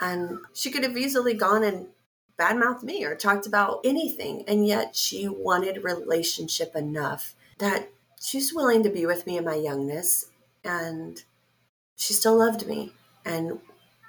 And 0.00 0.38
she 0.52 0.70
could 0.70 0.82
have 0.82 0.96
easily 0.96 1.34
gone 1.34 1.62
and 1.64 1.86
badmouthed 2.38 2.82
me 2.82 3.04
or 3.04 3.14
talked 3.14 3.46
about 3.46 3.80
anything. 3.84 4.44
And 4.46 4.66
yet 4.66 4.96
she 4.96 5.28
wanted 5.28 5.84
relationship 5.84 6.74
enough 6.74 7.34
that 7.58 7.90
she's 8.20 8.54
willing 8.54 8.82
to 8.82 8.90
be 8.90 9.06
with 9.06 9.26
me 9.26 9.36
in 9.36 9.44
my 9.44 9.54
youngness. 9.54 10.26
And 10.64 11.22
she 11.96 12.12
still 12.12 12.38
loved 12.38 12.66
me 12.66 12.92
and 13.24 13.58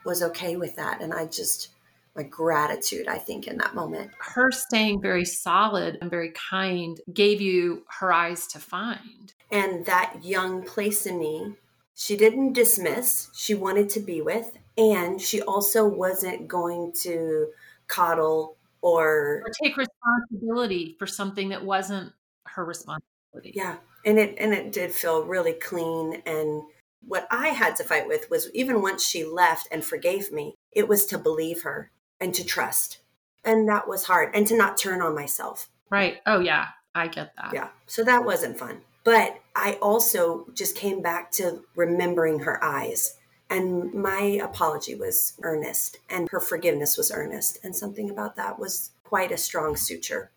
was 0.05 0.23
okay 0.23 0.55
with 0.55 0.75
that. 0.75 1.01
And 1.01 1.13
I 1.13 1.25
just, 1.25 1.69
my 2.15 2.23
gratitude, 2.23 3.07
I 3.07 3.17
think, 3.17 3.47
in 3.47 3.57
that 3.57 3.75
moment. 3.75 4.11
Her 4.19 4.51
staying 4.51 5.01
very 5.01 5.25
solid 5.25 5.97
and 6.01 6.09
very 6.09 6.31
kind 6.31 6.99
gave 7.13 7.41
you 7.41 7.83
her 7.99 8.13
eyes 8.13 8.47
to 8.47 8.59
find. 8.59 9.33
And 9.51 9.85
that 9.85 10.23
young 10.23 10.63
place 10.63 11.05
in 11.05 11.19
me, 11.19 11.55
she 11.95 12.17
didn't 12.17 12.53
dismiss, 12.53 13.29
she 13.33 13.53
wanted 13.53 13.89
to 13.91 13.99
be 13.99 14.21
with, 14.21 14.57
and 14.77 15.21
she 15.21 15.41
also 15.41 15.85
wasn't 15.85 16.47
going 16.47 16.91
to 17.01 17.47
coddle 17.87 18.57
or, 18.81 19.43
or 19.45 19.51
take 19.63 19.77
responsibility 19.77 20.95
for 20.99 21.07
something 21.07 21.49
that 21.49 21.63
wasn't 21.63 22.11
her 22.47 22.65
responsibility. 22.65 23.53
Yeah. 23.55 23.77
And 24.05 24.19
it 24.19 24.35
and 24.37 24.53
it 24.53 24.71
did 24.71 24.91
feel 24.91 25.23
really 25.23 25.53
clean 25.53 26.21
and 26.25 26.63
what 27.07 27.27
I 27.29 27.49
had 27.49 27.75
to 27.77 27.83
fight 27.83 28.07
with 28.07 28.29
was 28.29 28.49
even 28.53 28.81
once 28.81 29.05
she 29.05 29.23
left 29.23 29.67
and 29.71 29.85
forgave 29.85 30.31
me, 30.31 30.55
it 30.71 30.87
was 30.87 31.05
to 31.07 31.17
believe 31.17 31.63
her 31.63 31.91
and 32.19 32.33
to 32.33 32.43
trust. 32.43 32.99
And 33.43 33.69
that 33.69 33.87
was 33.87 34.05
hard 34.05 34.35
and 34.35 34.47
to 34.47 34.57
not 34.57 34.77
turn 34.77 35.01
on 35.01 35.13
myself. 35.13 35.69
Right. 35.89 36.17
Oh, 36.25 36.39
yeah. 36.39 36.67
I 36.95 37.07
get 37.07 37.33
that. 37.35 37.53
Yeah. 37.53 37.69
So 37.85 38.03
that 38.03 38.25
wasn't 38.25 38.57
fun. 38.57 38.81
But 39.03 39.39
I 39.55 39.73
also 39.81 40.47
just 40.55 40.75
came 40.75 41.01
back 41.01 41.31
to 41.33 41.63
remembering 41.75 42.39
her 42.39 42.63
eyes. 42.63 43.17
And 43.47 43.93
my 43.93 44.39
apology 44.43 44.95
was 44.95 45.33
earnest, 45.43 45.97
and 46.09 46.27
her 46.31 46.39
forgiveness 46.39 46.97
was 46.97 47.11
earnest. 47.11 47.59
And 47.63 47.75
something 47.75 48.09
about 48.09 48.35
that 48.37 48.57
was 48.57 48.89
quite 49.03 49.31
a 49.31 49.37
strong 49.37 49.75
suture. 49.75 50.31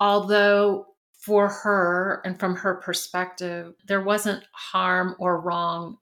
Although, 0.00 0.86
for 1.24 1.48
her 1.48 2.20
and 2.24 2.38
from 2.38 2.56
her 2.56 2.74
perspective, 2.74 3.74
there 3.86 4.02
wasn't 4.02 4.44
harm 4.52 5.16
or 5.18 5.40
wrong 5.40 5.96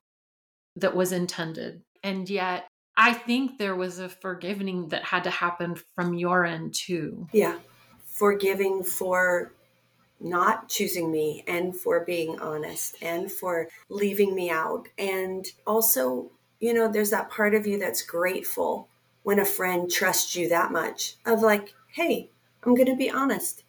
that 0.77 0.97
was 0.97 1.13
intended. 1.13 1.83
And 2.03 2.29
yet, 2.29 2.67
I 2.97 3.13
think 3.13 3.59
there 3.59 3.77
was 3.77 4.01
a 4.01 4.09
forgiving 4.09 4.89
that 4.89 5.05
had 5.05 5.25
to 5.25 5.31
happen 5.31 5.77
from 5.95 6.15
your 6.15 6.45
end 6.45 6.75
too. 6.75 7.29
Yeah. 7.33 7.59
Forgiving 8.05 8.83
for 8.83 9.53
not 10.21 10.69
choosing 10.69 11.11
me 11.11 11.45
and 11.47 11.77
for 11.77 12.05
being 12.05 12.41
honest 12.41 12.97
and 13.01 13.31
for 13.31 13.69
leaving 13.89 14.35
me 14.35 14.51
out. 14.51 14.89
And 14.99 15.47
also, 15.67 16.33
you 16.59 16.75
know, 16.75 16.91
there's 16.91 17.11
that 17.11 17.31
part 17.31 17.55
of 17.55 17.67
you 17.67 17.79
that's 17.79 18.03
grateful 18.03 18.89
when 19.23 19.39
a 19.39 19.45
friend 19.45 19.91
trusts 19.91 20.35
you 20.35 20.49
that 20.49 20.73
much 20.73 21.15
of 21.25 21.43
like, 21.43 21.75
hey, 21.95 22.31
I'm 22.65 22.75
going 22.75 22.89
to 22.89 22.97
be 22.97 23.11
honest. 23.11 23.62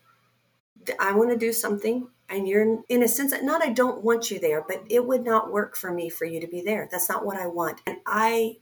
I 0.99 1.13
want 1.13 1.29
to 1.31 1.37
do 1.37 1.53
something. 1.53 2.07
And 2.29 2.47
you're 2.47 2.79
in 2.89 3.03
a 3.03 3.07
sense 3.07 3.33
not 3.43 3.63
I 3.63 3.69
don't 3.69 4.03
want 4.03 4.31
you 4.31 4.39
there, 4.39 4.63
but 4.67 4.83
it 4.89 5.05
would 5.05 5.23
not 5.23 5.51
work 5.51 5.75
for 5.75 5.91
me 5.91 6.09
for 6.09 6.25
you 6.25 6.39
to 6.39 6.47
be 6.47 6.61
there. 6.61 6.87
That's 6.91 7.09
not 7.09 7.25
what 7.25 7.37
I 7.37 7.47
want. 7.47 7.81
And 7.85 7.97
I 8.07 8.57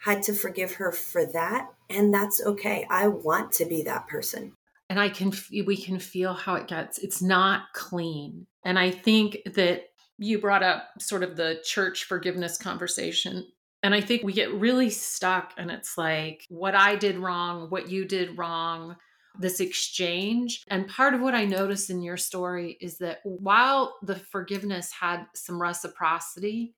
had 0.00 0.22
to 0.24 0.32
forgive 0.32 0.74
her 0.74 0.90
for 0.90 1.24
that. 1.26 1.70
And 1.88 2.12
that's 2.12 2.44
okay. 2.44 2.86
I 2.90 3.08
want 3.08 3.52
to 3.52 3.64
be 3.64 3.82
that 3.82 4.08
person. 4.08 4.54
And 4.88 4.98
I 4.98 5.08
can, 5.08 5.32
we 5.64 5.76
can 5.76 6.00
feel 6.00 6.32
how 6.34 6.54
it 6.54 6.66
gets. 6.66 6.98
It's 6.98 7.22
not 7.22 7.72
clean. 7.74 8.46
And 8.64 8.78
I 8.78 8.90
think 8.90 9.38
that 9.54 9.84
you 10.18 10.38
brought 10.38 10.62
up 10.62 10.88
sort 10.98 11.22
of 11.22 11.36
the 11.36 11.60
church 11.64 12.04
forgiveness 12.04 12.58
conversation. 12.58 13.46
And 13.82 13.94
I 13.94 14.00
think 14.00 14.22
we 14.22 14.32
get 14.32 14.52
really 14.52 14.90
stuck, 14.90 15.54
and 15.56 15.70
it's 15.70 15.96
like 15.96 16.44
what 16.50 16.74
I 16.74 16.96
did 16.96 17.16
wrong, 17.16 17.70
what 17.70 17.88
you 17.88 18.04
did 18.04 18.36
wrong, 18.36 18.96
this 19.40 19.60
exchange. 19.60 20.64
And 20.68 20.86
part 20.86 21.14
of 21.14 21.20
what 21.20 21.34
I 21.34 21.46
noticed 21.46 21.90
in 21.90 22.02
your 22.02 22.16
story 22.16 22.76
is 22.80 22.98
that 22.98 23.20
while 23.24 23.96
the 24.02 24.16
forgiveness 24.16 24.92
had 24.92 25.26
some 25.34 25.60
reciprocity, 25.60 26.74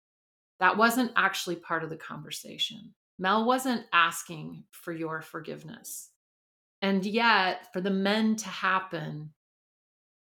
that 0.60 0.76
wasn't 0.76 1.12
actually 1.16 1.56
part 1.56 1.82
of 1.82 1.90
the 1.90 1.96
conversation. 1.96 2.94
Mel 3.18 3.44
wasn't 3.44 3.84
asking 3.92 4.64
for 4.70 4.92
your 4.92 5.20
forgiveness. 5.20 6.10
And 6.80 7.04
yet, 7.04 7.72
for 7.72 7.80
the 7.80 7.90
men 7.90 8.36
to 8.36 8.48
happen, 8.48 9.32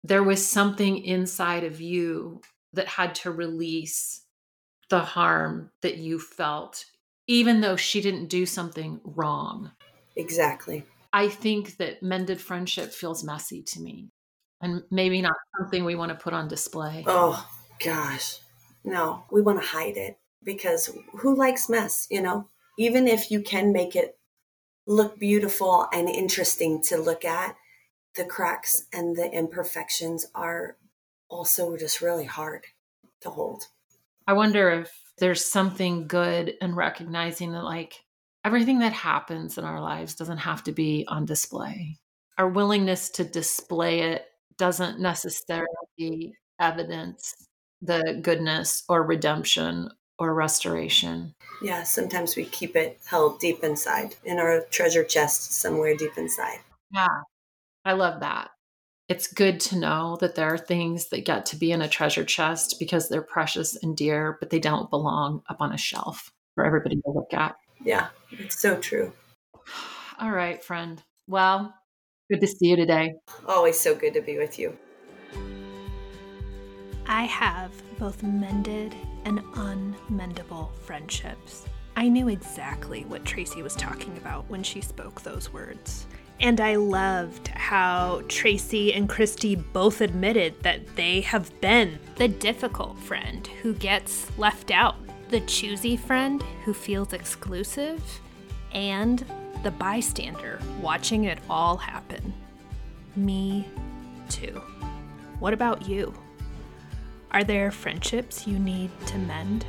there 0.04 0.24
was 0.24 0.46
something 0.46 1.04
inside 1.04 1.63
of 1.63 1.82
you 1.82 2.41
that 2.74 2.88
had 2.88 3.15
to 3.15 3.32
release 3.32 4.24
the 4.89 5.00
harm 5.00 5.72
that 5.82 5.98
you 5.98 6.19
felt, 6.19 6.86
even 7.28 7.62
though 7.62 7.76
she 7.76 8.02
didn't 8.02 8.28
do 8.28 8.46
something 8.46 9.00
wrong. 9.04 9.72
Exactly. 10.15 10.84
I 11.13 11.30
think 11.30 11.78
that 11.78 12.02
mended 12.04 12.41
friendship 12.41 12.91
feels 12.91 13.23
messy 13.23 13.62
to 13.63 13.80
me 13.80 14.10
and 14.62 14.84
maybe 14.89 15.21
not 15.21 15.36
something 15.58 15.86
we 15.86 15.95
want 15.95 16.10
to 16.10 16.15
put 16.15 16.34
on 16.34 16.47
display. 16.47 17.04
Oh, 17.08 17.47
gosh. 17.84 18.39
No, 18.84 19.23
we 19.32 19.41
want 19.41 19.62
to 19.62 19.67
hide 19.67 19.95
it 19.95 20.17
because 20.43 20.89
who 21.13 21.36
likes 21.36 21.69
mess, 21.69 22.08
you 22.10 22.21
know? 22.21 22.49
even 22.78 23.08
if 23.08 23.30
you 23.30 23.41
can 23.41 23.71
make 23.71 23.95
it 23.95 24.17
look 24.86 25.19
beautiful 25.19 25.88
and 25.93 26.10
interesting 26.10 26.82
to 26.84 26.97
look 26.97 27.23
at, 27.23 27.56
the 28.15 28.26
cracks 28.26 28.86
and 28.93 29.15
the 29.15 29.32
imperfections 29.32 30.28
are 30.36 30.78
also 31.30 31.76
just 31.78 32.02
really 32.02 32.26
hard 32.26 32.65
to 33.21 33.30
hold. 33.30 33.65
I 34.28 34.34
wonder 34.34 34.69
if 34.69 34.91
there's 35.17 35.45
something 35.45 36.08
good 36.08 36.56
in 36.62 36.76
recognizing 36.76 37.52
that, 37.54 37.63
like, 37.63 38.04
everything 38.45 38.79
that 38.79 38.93
happens 38.93 39.58
in 39.58 39.63
our 39.63 39.82
lives 39.82 40.15
doesn't 40.15 40.38
have 40.38 40.63
to 40.63 40.71
be 40.71 41.06
on 41.08 41.25
display. 41.25 41.97
Our 42.38 42.49
willingness 42.49 43.10
to 43.12 43.23
display 43.23 44.01
it 44.01 44.25
doesn't 44.58 44.99
necessarily 44.99 46.34
evidence 46.60 47.36
the 47.82 48.19
goodness 48.21 48.84
or 48.88 49.03
redemption 49.03 49.89
or 50.19 50.34
restoration. 50.34 51.36
Yeah, 51.62 51.84
sometimes 51.84 52.36
we 52.36 52.45
keep 52.45 52.75
it 52.75 52.99
held 53.06 53.39
deep 53.39 53.63
inside 53.63 54.15
in 54.23 54.39
our 54.39 54.62
treasure 54.71 55.03
chest 55.03 55.53
somewhere 55.53 55.95
deep 55.95 56.17
inside. 56.17 56.60
Yeah, 56.91 57.21
I 57.86 57.93
love 57.93 58.19
that. 58.21 58.51
It's 59.10 59.27
good 59.27 59.60
to 59.62 59.77
know 59.77 60.17
that 60.21 60.36
there 60.36 60.53
are 60.53 60.58
things 60.58 61.10
that 61.10 61.25
get 61.25 61.45
to 61.47 61.56
be 61.56 61.71
in 61.71 61.82
a 61.82 61.89
treasure 61.89 62.23
chest 62.23 62.77
because 62.79 63.10
they're 63.10 63.21
precious 63.21 63.75
and 63.84 63.97
dear, 63.97 64.38
but 64.39 64.49
they 64.49 64.60
don't 64.60 64.89
belong 64.89 65.43
up 65.49 65.58
on 65.60 65.73
a 65.73 65.77
shelf 65.77 66.32
for 66.56 66.65
everybody 66.65 66.95
to 66.95 67.12
look 67.12 67.34
at. 67.34 67.56
Yeah, 67.84 68.08
it's 68.32 68.60
so 68.60 68.78
true. 68.78 69.12
All 70.19 70.32
right, 70.32 70.63
friend. 70.63 71.02
Well, 71.28 71.74
good 72.32 72.41
to 72.41 72.48
see 72.48 72.67
you 72.67 72.76
today. 72.76 73.13
Always 73.48 73.80
so 73.80 73.93
good 73.96 74.13
to 74.13 74.22
be 74.22 74.38
with 74.38 74.58
you. 74.58 74.78
I 77.08 77.24
have 77.24 77.72
both 78.00 78.24
mended 78.24 78.96
and 79.26 79.39
unmendable 79.54 80.74
friendships. 80.86 81.65
I 81.96 82.08
knew 82.08 82.30
exactly 82.30 83.04
what 83.06 83.26
Tracy 83.26 83.62
was 83.62 83.76
talking 83.76 84.15
about 84.17 84.50
when 84.50 84.63
she 84.63 84.82
spoke 84.82 85.22
those 85.22 85.52
words. 85.52 86.08
And 86.39 86.60
I 86.60 86.76
loved 86.76 87.50
how 87.50 88.24
Tracy 88.28 88.93
and 88.93 89.08
Christy 89.08 89.56
both 89.56 90.02
admitted 90.02 90.63
that 90.63 90.96
they 90.96 91.22
have 91.22 91.60
been 91.62 92.00
the 92.15 92.28
difficult 92.28 92.98
friend 93.00 93.46
who 93.62 93.74
gets 93.74 94.36
left 94.38 94.72
out, 94.72 94.96
the 95.34 95.41
choosy 95.41 95.98
friend 95.98 96.43
who 96.63 96.76
feels 96.76 97.12
exclusive, 97.12 98.00
and 98.72 99.26
the 99.63 99.72
bystander 99.72 100.60
watching 100.80 101.24
it 101.24 101.39
all 101.50 101.76
happen. 101.76 102.32
Me 103.15 103.67
too. 104.30 104.62
What 105.39 105.52
about 105.52 105.89
you? 105.89 106.13
Are 107.32 107.43
there 107.43 107.72
friendships 107.72 108.46
you 108.46 108.60
need 108.60 108.91
to 109.08 109.17
mend? 109.17 109.65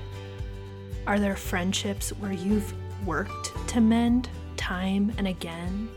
Are 1.07 1.19
there 1.19 1.35
friendships 1.35 2.11
where 2.11 2.35
you've 2.35 2.75
worked 3.07 3.57
to 3.69 3.81
mend 3.81 4.29
time 4.59 5.15
and 5.17 5.27
again 5.27 5.89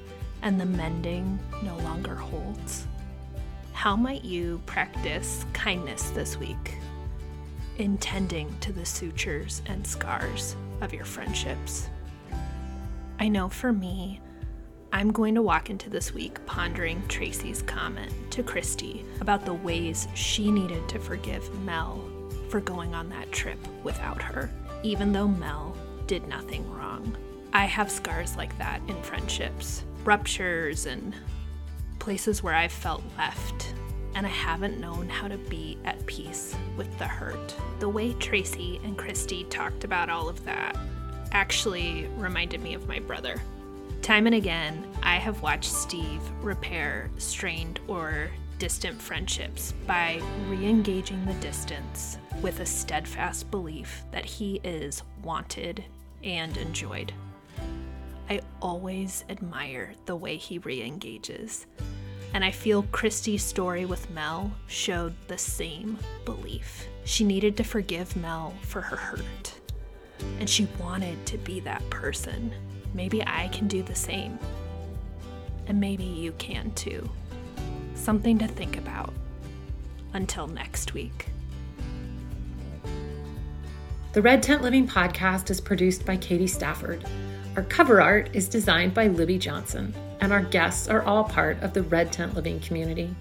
and 0.43 0.61
the 0.61 0.65
mending 0.65 1.37
no 1.61 1.75
longer 1.79 2.15
holds? 2.15 2.87
How 3.73 3.97
might 3.97 4.23
you 4.23 4.61
practice 4.65 5.45
kindness 5.51 6.11
this 6.11 6.37
week, 6.37 6.77
intending 7.77 8.55
to 8.59 8.73
the 8.73 8.85
sutures 8.85 9.61
and 9.65 9.85
scars 9.85 10.55
of 10.81 10.93
your 10.93 11.05
friendships? 11.05 11.89
I 13.19 13.27
know 13.27 13.49
for 13.49 13.73
me, 13.73 14.21
I'm 14.93 15.11
going 15.11 15.35
to 15.35 15.41
walk 15.41 15.69
into 15.69 15.89
this 15.89 16.13
week 16.13 16.43
pondering 16.45 17.03
Tracy's 17.07 17.61
comment 17.61 18.13
to 18.31 18.43
Christy 18.43 19.05
about 19.21 19.45
the 19.45 19.53
ways 19.53 20.07
she 20.13 20.51
needed 20.51 20.87
to 20.89 20.99
forgive 20.99 21.53
Mel 21.61 22.03
for 22.49 22.61
going 22.61 22.95
on 22.95 23.09
that 23.09 23.31
trip 23.31 23.59
without 23.83 24.21
her, 24.21 24.49
even 24.83 25.11
though 25.11 25.27
Mel 25.27 25.75
did 26.07 26.27
nothing 26.27 26.69
wrong. 26.71 27.15
I 27.53 27.65
have 27.65 27.91
scars 27.91 28.37
like 28.37 28.57
that 28.57 28.81
in 28.87 29.01
friendships, 29.03 29.83
ruptures, 30.03 30.85
and 30.85 31.13
places 31.99 32.41
where 32.41 32.53
I've 32.53 32.71
felt 32.71 33.03
left, 33.17 33.73
and 34.17 34.25
I 34.25 34.31
haven't 34.31 34.79
known 34.79 35.07
how 35.07 35.27
to 35.27 35.37
be 35.37 35.77
at 35.85 36.03
peace 36.07 36.55
with 36.75 36.97
the 36.97 37.05
hurt. 37.05 37.55
The 37.77 37.87
way 37.87 38.13
Tracy 38.13 38.81
and 38.83 38.97
Christy 38.97 39.43
talked 39.43 39.83
about 39.83 40.09
all 40.09 40.27
of 40.27 40.43
that 40.43 40.75
actually 41.33 42.07
reminded 42.17 42.63
me 42.63 42.73
of 42.73 42.87
my 42.87 42.97
brother. 42.97 43.39
Time 44.01 44.25
and 44.25 44.33
again, 44.33 44.87
I 45.03 45.17
have 45.17 45.43
watched 45.43 45.71
Steve 45.71 46.19
repair 46.41 47.11
strained 47.19 47.79
or 47.87 48.31
distant 48.57 48.99
friendships 48.99 49.75
by 49.85 50.19
re 50.47 50.67
engaging 50.67 51.23
the 51.23 51.35
distance 51.35 52.17
with 52.41 52.59
a 52.59 52.65
steadfast 52.65 53.51
belief 53.51 54.01
that 54.11 54.25
he 54.25 54.59
is 54.63 55.03
wanted 55.21 55.83
and 56.23 56.57
enjoyed. 56.57 57.13
I 58.31 58.41
always 58.63 59.25
admire 59.29 59.93
the 60.07 60.15
way 60.15 60.37
he 60.37 60.57
re 60.57 60.81
engages, 60.81 61.67
and 62.33 62.43
I 62.43 62.51
feel 62.51 62.83
Christy's 62.91 63.43
story 63.43 63.85
with 63.85 64.09
Mel 64.11 64.51
showed 64.67 65.15
the 65.27 65.37
same 65.37 65.97
belief. 66.25 66.87
She 67.05 67.23
needed 67.23 67.57
to 67.57 67.63
forgive 67.63 68.15
Mel 68.15 68.53
for 68.61 68.81
her 68.81 68.97
hurt, 68.97 69.53
and 70.39 70.49
she 70.49 70.67
wanted 70.79 71.25
to 71.27 71.37
be 71.37 71.59
that 71.61 71.87
person 71.89 72.53
maybe 72.97 73.23
I 73.25 73.47
can 73.49 73.67
do 73.67 73.83
the 73.83 73.95
same. 73.95 74.37
And 75.67 75.79
maybe 75.79 76.03
you 76.03 76.31
can 76.33 76.71
too. 76.71 77.09
Something 77.93 78.39
to 78.39 78.47
think 78.47 78.77
about. 78.77 79.13
Until 80.13 80.47
next 80.47 80.93
week. 80.93 81.27
The 84.13 84.21
Red 84.21 84.41
Tent 84.41 84.63
Living 84.63 84.87
podcast 84.87 85.51
is 85.51 85.61
produced 85.61 86.05
by 86.05 86.17
Katie 86.17 86.47
Stafford. 86.47 87.05
Our 87.57 87.63
cover 87.63 87.99
art 87.99 88.29
is 88.33 88.47
designed 88.47 88.93
by 88.93 89.07
Libby 89.07 89.39
Johnson, 89.39 89.91
and 90.21 90.31
our 90.31 90.43
guests 90.43 90.87
are 90.87 91.01
all 91.01 91.23
part 91.23 91.59
of 91.63 91.73
the 91.73 91.81
Red 91.81 92.11
Tent 92.11 92.35
Living 92.35 92.59
community. 92.59 93.15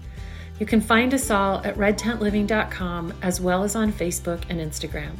You 0.59 0.67
can 0.67 0.79
find 0.79 1.11
us 1.15 1.31
all 1.31 1.57
at 1.65 1.75
redtentliving.com 1.75 3.15
as 3.23 3.41
well 3.41 3.63
as 3.63 3.75
on 3.75 3.91
Facebook 3.91 4.43
and 4.49 4.59
Instagram. 4.59 5.15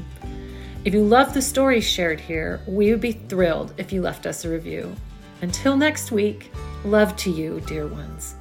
If 0.86 0.94
you 0.94 1.04
love 1.04 1.34
the 1.34 1.42
stories 1.42 1.84
shared 1.84 2.20
here, 2.20 2.62
we 2.68 2.92
would 2.92 3.02
be 3.02 3.14
thrilled 3.14 3.74
if 3.78 3.92
you 3.92 4.04
left 4.04 4.28
us 4.28 4.46
a 4.46 4.52
review. 4.52 4.96
Until 5.42 5.76
next 5.76 6.12
week, 6.12 6.52
love 6.86 7.16
to 7.18 7.32
you, 7.32 7.60
dear 7.62 7.88
ones. 7.88 8.36